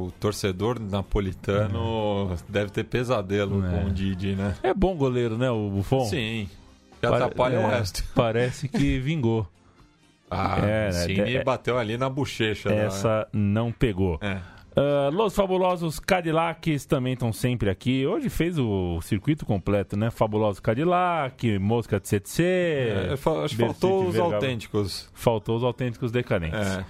o 0.07 0.13
torcedor 0.19 0.79
napolitano 0.79 2.35
deve 2.47 2.69
ter 2.71 2.83
pesadelo 2.83 3.65
É. 3.65 3.69
com 3.69 3.85
o 3.87 3.91
Didi, 3.91 4.35
né? 4.35 4.55
É 4.63 4.73
bom 4.73 4.95
goleiro, 4.95 5.37
né, 5.37 5.49
o 5.49 5.69
Buffon? 5.69 6.05
Sim. 6.05 6.49
Que 6.99 7.07
Pare- 7.07 7.23
atrapalha 7.23 7.59
o 7.59 7.63
é, 7.63 7.77
resto. 7.79 8.03
Parece 8.13 8.67
que 8.67 8.99
vingou. 8.99 9.47
Ah, 10.29 10.57
É, 10.59 10.85
né, 10.85 10.91
sim, 10.91 11.19
é- 11.19 11.31
e 11.31 11.43
bateu 11.43 11.77
ali 11.77 11.97
na 11.97 12.09
bochecha. 12.09 12.69
né? 12.69 12.85
Essa 12.85 13.27
não 13.33 13.71
pegou. 13.71 14.17
É. 14.21 14.37
Ah, 14.75 15.09
Los 15.11 15.35
Fabulosos 15.35 15.99
Cadillacs 15.99 16.85
também 16.85 17.13
estão 17.13 17.33
sempre 17.33 17.69
aqui. 17.69 18.05
Hoje 18.05 18.29
fez 18.29 18.57
o 18.57 19.01
circuito 19.01 19.45
completo, 19.45 19.97
né? 19.97 20.09
Fabulosos 20.09 20.59
Cadillac, 20.59 21.59
Mosca 21.59 21.99
de 21.99 22.07
CTC. 22.07 22.43
É, 23.11 23.17
fa- 23.17 23.47
faltou 23.49 24.07
os 24.07 24.13
Vergara. 24.13 24.35
autênticos. 24.35 25.09
Faltou 25.13 25.57
os 25.57 25.63
autênticos 25.63 26.11
decadentes. 26.11 26.59
É. 26.59 26.85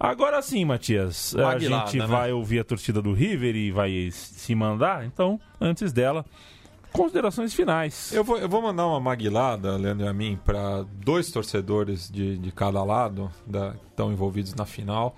Agora 0.00 0.42
sim, 0.42 0.64
Matias, 0.64 1.32
a 1.36 1.56
gente 1.58 1.98
né? 1.98 2.06
vai 2.06 2.32
ouvir 2.32 2.58
a 2.58 2.64
torcida 2.64 3.00
do 3.00 3.12
River 3.12 3.54
e 3.54 3.70
vai 3.70 4.08
se 4.10 4.52
mandar. 4.52 5.06
Então, 5.06 5.38
antes 5.60 5.92
dela, 5.92 6.24
considerações 6.92 7.54
finais. 7.54 8.12
Eu 8.12 8.24
vou, 8.24 8.36
eu 8.36 8.48
vou 8.48 8.60
mandar 8.60 8.84
uma 8.88 8.98
maguilada, 8.98 9.76
Leandro 9.76 10.04
e 10.04 10.08
a 10.08 10.12
mim, 10.12 10.36
para 10.44 10.84
dois 11.04 11.30
torcedores 11.30 12.10
de, 12.10 12.36
de 12.36 12.50
cada 12.50 12.82
lado 12.82 13.30
da, 13.46 13.70
que 13.74 13.86
estão 13.90 14.10
envolvidos 14.12 14.54
na 14.56 14.66
final. 14.66 15.14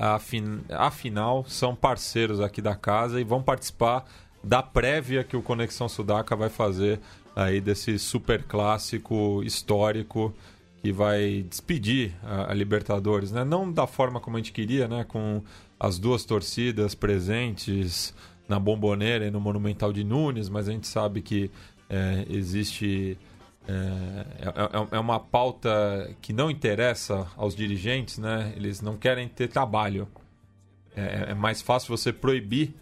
Afin, 0.00 0.60
afinal, 0.70 1.44
são 1.48 1.74
parceiros 1.74 2.40
aqui 2.40 2.62
da 2.62 2.76
casa 2.76 3.20
e 3.20 3.24
vão 3.24 3.42
participar 3.42 4.04
da 4.44 4.62
prévia 4.62 5.24
que 5.24 5.36
o 5.36 5.42
Conexão 5.42 5.88
Sudaca 5.88 6.36
vai 6.36 6.48
fazer 6.48 7.00
aí 7.34 7.60
desse 7.60 7.98
super 7.98 8.44
clássico 8.44 9.42
histórico 9.42 10.32
que 10.80 10.92
vai 10.92 11.44
despedir 11.48 12.14
a, 12.22 12.52
a 12.52 12.54
Libertadores, 12.54 13.32
né? 13.32 13.44
Não 13.44 13.70
da 13.70 13.86
forma 13.86 14.20
como 14.20 14.36
a 14.36 14.40
gente 14.40 14.52
queria, 14.52 14.86
né? 14.86 15.04
Com 15.04 15.42
as 15.78 15.98
duas 15.98 16.24
torcidas 16.24 16.94
presentes 16.94 18.14
na 18.48 18.58
Bomboneira 18.58 19.26
e 19.26 19.30
no 19.30 19.40
Monumental 19.40 19.92
de 19.92 20.04
Nunes, 20.04 20.48
mas 20.48 20.68
a 20.68 20.72
gente 20.72 20.86
sabe 20.86 21.22
que 21.22 21.50
é, 21.90 22.24
existe 22.30 23.18
é, 23.68 24.48
é- 24.48 24.96
é 24.96 24.98
uma 24.98 25.20
pauta 25.20 26.10
que 26.22 26.32
não 26.32 26.50
interessa 26.50 27.26
aos 27.36 27.54
dirigentes, 27.54 28.18
né? 28.18 28.52
Eles 28.56 28.80
não 28.80 28.96
querem 28.96 29.28
ter 29.28 29.48
trabalho. 29.48 30.08
É, 30.96 31.26
é 31.30 31.34
mais 31.34 31.60
fácil 31.62 31.96
você 31.96 32.12
proibir 32.12 32.74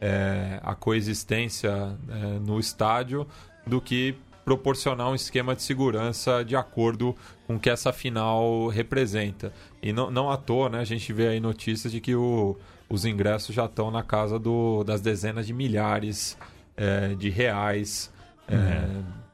é, 0.00 0.58
a 0.62 0.74
coexistência 0.74 1.70
é, 2.08 2.38
no 2.40 2.58
estádio 2.58 3.26
do 3.66 3.80
que 3.82 4.14
proporcionar 4.44 5.10
um 5.10 5.14
esquema 5.14 5.54
de 5.54 5.62
segurança 5.62 6.42
de 6.42 6.56
acordo 6.56 7.14
com 7.46 7.56
o 7.56 7.60
que 7.60 7.68
essa 7.68 7.92
final 7.92 8.68
representa. 8.68 9.52
E 9.82 9.92
não, 9.92 10.10
não 10.10 10.30
à 10.30 10.38
toa, 10.38 10.70
né, 10.70 10.78
a 10.80 10.84
gente 10.84 11.12
vê 11.12 11.28
aí 11.28 11.38
notícias 11.40 11.92
de 11.92 12.00
que 12.00 12.14
o- 12.16 12.56
os 12.88 13.04
ingressos 13.04 13.54
já 13.54 13.66
estão 13.66 13.90
na 13.90 14.02
casa 14.02 14.38
do- 14.38 14.82
das 14.82 15.00
dezenas 15.02 15.46
de 15.46 15.52
milhares 15.52 16.36
é, 16.76 17.14
de 17.14 17.28
reais 17.28 18.10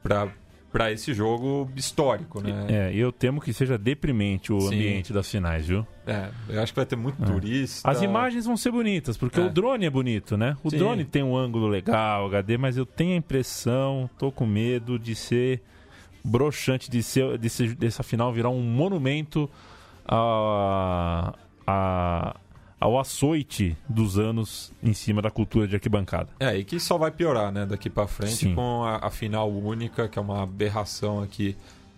para 0.03 0.27
esse 0.91 1.13
jogo 1.13 1.69
histórico. 1.75 2.41
Né? 2.41 2.65
É, 2.69 2.93
eu 2.93 3.11
temo 3.11 3.39
que 3.41 3.51
seja 3.53 3.77
deprimente 3.77 4.51
o 4.53 4.59
Sim. 4.61 4.67
ambiente 4.75 5.11
das 5.13 5.29
finais, 5.29 5.65
viu? 5.67 5.85
É, 6.05 6.29
eu 6.49 6.61
acho 6.61 6.71
que 6.73 6.75
vai 6.77 6.85
ter 6.85 6.95
muito 6.95 7.23
turista. 7.25 7.89
As 7.89 8.01
imagens 8.01 8.45
vão 8.45 8.55
ser 8.57 8.71
bonitas, 8.71 9.17
porque 9.17 9.39
É. 9.39 9.43
o 9.43 9.49
drone 9.49 9.85
é 9.85 9.89
bonito, 9.89 10.37
né? 10.37 10.55
O 10.63 10.69
Sim. 10.69 10.77
drone 10.77 11.05
tem 11.05 11.23
um 11.23 11.35
ângulo 11.35 11.67
legal, 11.67 12.25
HD, 12.27 12.57
mas 12.57 12.77
eu 12.77 12.85
tenho 12.85 13.13
a 13.13 13.17
impressão, 13.17 14.09
tô 14.17 14.31
com 14.31 14.45
medo 14.45 14.99
de 14.99 15.15
ser 15.15 15.61
broxante, 16.23 16.89
de 16.91 17.01
ser, 17.01 17.37
de 17.37 17.49
ser- 17.49 17.73
dessa 17.75 18.03
final 18.03 18.31
virar 18.33 18.49
um 18.49 18.61
monumento 18.61 19.49
a- 20.05 20.76
ao 22.97 23.01
açoite 23.01 23.77
dos 23.87 24.17
anos 24.17 24.73
em 24.81 24.93
cima 24.93 25.21
da 25.21 25.29
cultura 25.29 25.67
de 25.67 25.75
arquibancada. 25.75 26.29
É, 26.39 26.57
e 26.57 26.63
que 26.63 26.79
só 26.79 26.97
vai 26.97 27.11
piorar, 27.11 27.51
né, 27.51 27.65
daqui 27.65 27.89
pra 27.89 28.07
frente 28.07 28.35
Sim. 28.35 28.55
com 28.55 28.83
a, 28.83 29.07
a 29.07 29.09
final 29.09 29.49
única, 29.51 30.07
que 30.07 30.17
é 30.17 30.21
uma 30.21 30.43
aberração 30.43 31.21
aqui 31.21 31.55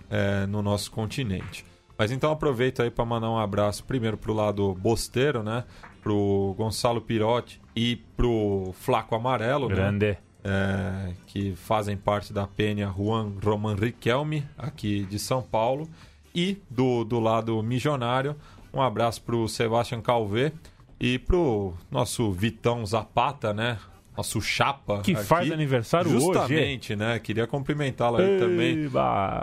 é, 0.09 0.45
no 0.45 0.61
nosso 0.61 0.91
continente. 0.91 1.65
Mas 1.97 2.11
então 2.11 2.31
aproveito 2.31 2.81
aí 2.81 2.89
para 2.89 3.03
mandar 3.05 3.29
um 3.29 3.37
abraço 3.37 3.83
primeiro 3.83 4.17
pro 4.17 4.33
lado 4.33 4.73
bosteiro, 4.75 5.43
né, 5.43 5.63
pro 6.01 6.53
Gonçalo 6.57 7.01
Pirotti 7.01 7.59
e 7.75 7.97
pro 8.15 8.71
Flaco 8.73 9.15
Amarelo, 9.15 9.67
né, 9.67 9.75
Grande. 9.75 10.17
é, 10.43 11.13
que 11.27 11.53
fazem 11.55 11.97
parte 11.97 12.31
da 12.31 12.47
penha 12.47 12.93
Juan 12.95 13.33
Roman 13.43 13.75
Riquelme, 13.75 14.45
aqui 14.57 15.05
de 15.05 15.19
São 15.19 15.41
Paulo. 15.41 15.89
E 16.33 16.61
do, 16.69 17.03
do 17.03 17.19
lado 17.19 17.61
missionário, 17.63 18.35
um 18.71 18.81
abraço 18.81 19.21
pro 19.23 19.47
Sebastian 19.47 19.99
Calvé 19.99 20.53
e 20.99 21.17
pro 21.19 21.73
nosso 21.89 22.31
Vitão 22.31 22.85
Zapata, 22.85 23.53
né? 23.53 23.77
nosso 24.19 24.41
chapa. 24.41 24.99
Que 25.01 25.13
aqui. 25.13 25.23
faz 25.23 25.49
aniversário 25.51 26.11
hoje. 26.11 26.25
Justamente, 26.25 26.95
né? 26.95 27.19
Queria 27.19 27.47
cumprimentá-lo 27.47 28.17
aí 28.17 28.37
também 28.37 28.89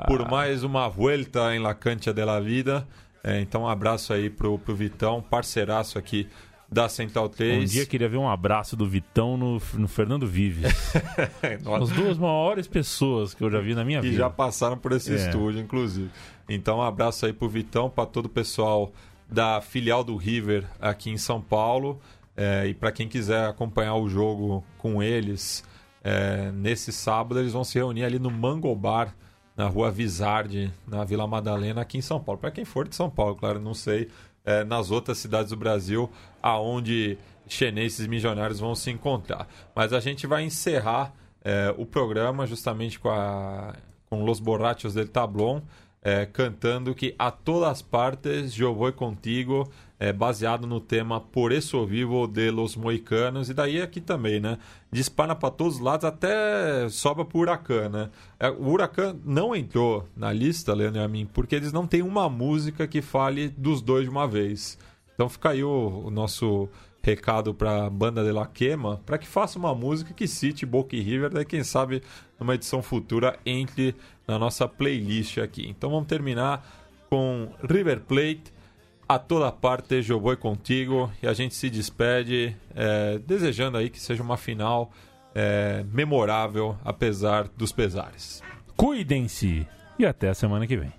por 0.06 0.28
mais 0.30 0.62
uma 0.62 0.86
volta 0.88 1.54
em 1.54 1.58
La 1.58 1.74
Cancha 1.74 2.12
de 2.12 2.22
la 2.24 2.38
Vida. 2.40 2.86
É, 3.24 3.40
então, 3.40 3.62
um 3.62 3.68
abraço 3.68 4.12
aí 4.12 4.28
pro, 4.30 4.58
pro 4.58 4.74
Vitão, 4.74 5.20
parceiraço 5.22 5.98
aqui 5.98 6.28
da 6.70 6.88
Central 6.88 7.28
3. 7.28 7.62
Um 7.62 7.64
dia 7.64 7.86
queria 7.86 8.08
ver 8.08 8.18
um 8.18 8.28
abraço 8.28 8.76
do 8.76 8.86
Vitão 8.86 9.36
no, 9.36 9.60
no 9.74 9.88
Fernando 9.88 10.26
Vives. 10.26 10.72
As 11.80 11.90
duas 11.90 12.18
maiores 12.18 12.66
pessoas 12.68 13.32
que 13.34 13.42
eu 13.42 13.50
já 13.50 13.60
vi 13.60 13.74
na 13.74 13.84
minha 13.84 14.00
que 14.00 14.08
vida. 14.10 14.18
já 14.18 14.30
passaram 14.30 14.76
por 14.76 14.92
esse 14.92 15.12
É. 15.12 15.16
estúdio, 15.16 15.60
inclusive. 15.60 16.10
Então, 16.48 16.78
um 16.78 16.82
abraço 16.82 17.24
aí 17.24 17.32
pro 17.32 17.48
Vitão, 17.48 17.88
para 17.88 18.06
todo 18.06 18.26
o 18.26 18.28
pessoal 18.28 18.92
da 19.28 19.60
filial 19.60 20.04
do 20.04 20.16
River 20.16 20.64
aqui 20.80 21.10
em 21.10 21.18
São 21.18 21.40
Paulo. 21.40 22.00
É, 22.36 22.66
e 22.66 22.74
para 22.74 22.92
quem 22.92 23.08
quiser 23.08 23.48
acompanhar 23.48 23.94
o 23.96 24.08
jogo 24.08 24.62
com 24.78 25.02
eles, 25.02 25.64
é, 26.04 26.52
nesse 26.52 26.92
sábado 26.92 27.40
eles 27.40 27.52
vão 27.52 27.64
se 27.64 27.78
reunir 27.78 28.04
ali 28.04 28.18
no 28.18 28.30
Mangobar, 28.30 29.14
na 29.56 29.66
rua 29.66 29.90
Vizarde, 29.90 30.70
na 30.86 31.02
Vila 31.02 31.26
Madalena, 31.26 31.80
aqui 31.80 31.98
em 31.98 32.02
São 32.02 32.22
Paulo. 32.22 32.40
Para 32.40 32.50
quem 32.50 32.64
for 32.64 32.86
de 32.86 32.94
São 32.94 33.08
Paulo, 33.08 33.34
claro, 33.36 33.58
não 33.58 33.72
sei 33.72 34.08
é, 34.44 34.62
nas 34.62 34.90
outras 34.90 35.18
cidades 35.18 35.50
do 35.50 35.56
Brasil 35.56 36.10
aonde 36.42 37.18
chineses 37.48 38.06
milionários 38.06 38.60
vão 38.60 38.74
se 38.74 38.90
encontrar. 38.90 39.48
Mas 39.74 39.92
a 39.92 40.00
gente 40.00 40.26
vai 40.26 40.44
encerrar 40.44 41.12
é, 41.42 41.74
o 41.76 41.84
programa 41.84 42.46
justamente 42.46 42.98
com, 42.98 43.10
a, 43.10 43.74
com 44.08 44.24
Los 44.24 44.40
Borrachos 44.40 44.94
del 44.94 45.08
Tablón, 45.08 45.62
é, 46.06 46.24
cantando 46.24 46.94
que 46.94 47.16
a 47.18 47.32
todas 47.32 47.82
partes 47.82 48.56
eu 48.56 48.72
vou 48.72 48.92
contigo, 48.92 49.68
é, 49.98 50.12
baseado 50.12 50.64
no 50.64 50.78
tema 50.78 51.20
Por 51.20 51.50
eso 51.50 51.84
vivo 51.84 52.28
de 52.28 52.48
los 52.48 52.76
moicanos, 52.76 53.50
e 53.50 53.54
daí 53.54 53.82
aqui 53.82 54.00
também, 54.00 54.38
né? 54.38 54.56
Dispara 54.92 55.34
para 55.34 55.50
todos 55.50 55.76
os 55.76 55.80
lados, 55.80 56.04
até 56.04 56.88
sobra 56.90 57.24
pro 57.24 57.40
Huracan, 57.40 57.88
né? 57.88 58.10
É, 58.38 58.48
O 58.48 58.68
Huracan 58.68 59.16
não 59.24 59.52
entrou 59.52 60.08
na 60.16 60.32
lista, 60.32 60.72
Leandro 60.72 61.00
e 61.00 61.04
a 61.04 61.08
mim, 61.08 61.26
porque 61.26 61.56
eles 61.56 61.72
não 61.72 61.88
têm 61.88 62.02
uma 62.02 62.28
música 62.28 62.86
que 62.86 63.02
fale 63.02 63.48
dos 63.48 63.82
dois 63.82 64.04
de 64.04 64.10
uma 64.10 64.28
vez. 64.28 64.78
Então 65.12 65.28
fica 65.28 65.50
aí 65.50 65.64
o, 65.64 66.04
o 66.04 66.10
nosso 66.12 66.68
recado 67.06 67.54
para 67.54 67.86
a 67.86 67.90
banda 67.90 68.24
de 68.24 68.32
La 68.32 68.46
Quema, 68.46 69.00
para 69.06 69.16
que 69.16 69.28
faça 69.28 69.60
uma 69.60 69.72
música 69.72 70.12
que 70.12 70.26
cite 70.26 70.66
Boca 70.66 70.96
e 70.96 71.00
River, 71.00 71.30
daí 71.30 71.44
quem 71.44 71.62
sabe 71.62 72.02
numa 72.38 72.56
edição 72.56 72.82
futura 72.82 73.38
entre 73.46 73.94
na 74.26 74.36
nossa 74.40 74.66
playlist 74.66 75.38
aqui. 75.38 75.68
Então 75.68 75.88
vamos 75.88 76.08
terminar 76.08 76.66
com 77.08 77.48
River 77.62 78.00
Plate, 78.00 78.52
a 79.08 79.20
toda 79.20 79.52
parte 79.52 80.02
vou 80.02 80.36
contigo 80.36 81.12
e 81.22 81.28
a 81.28 81.32
gente 81.32 81.54
se 81.54 81.70
despede 81.70 82.56
é, 82.74 83.20
desejando 83.24 83.78
aí 83.78 83.88
que 83.88 84.00
seja 84.00 84.20
uma 84.20 84.36
final 84.36 84.90
é, 85.32 85.84
memorável 85.92 86.76
apesar 86.84 87.46
dos 87.56 87.70
pesares. 87.70 88.42
Cuidem-se 88.76 89.64
e 89.96 90.04
até 90.04 90.28
a 90.28 90.34
semana 90.34 90.66
que 90.66 90.76
vem. 90.76 90.92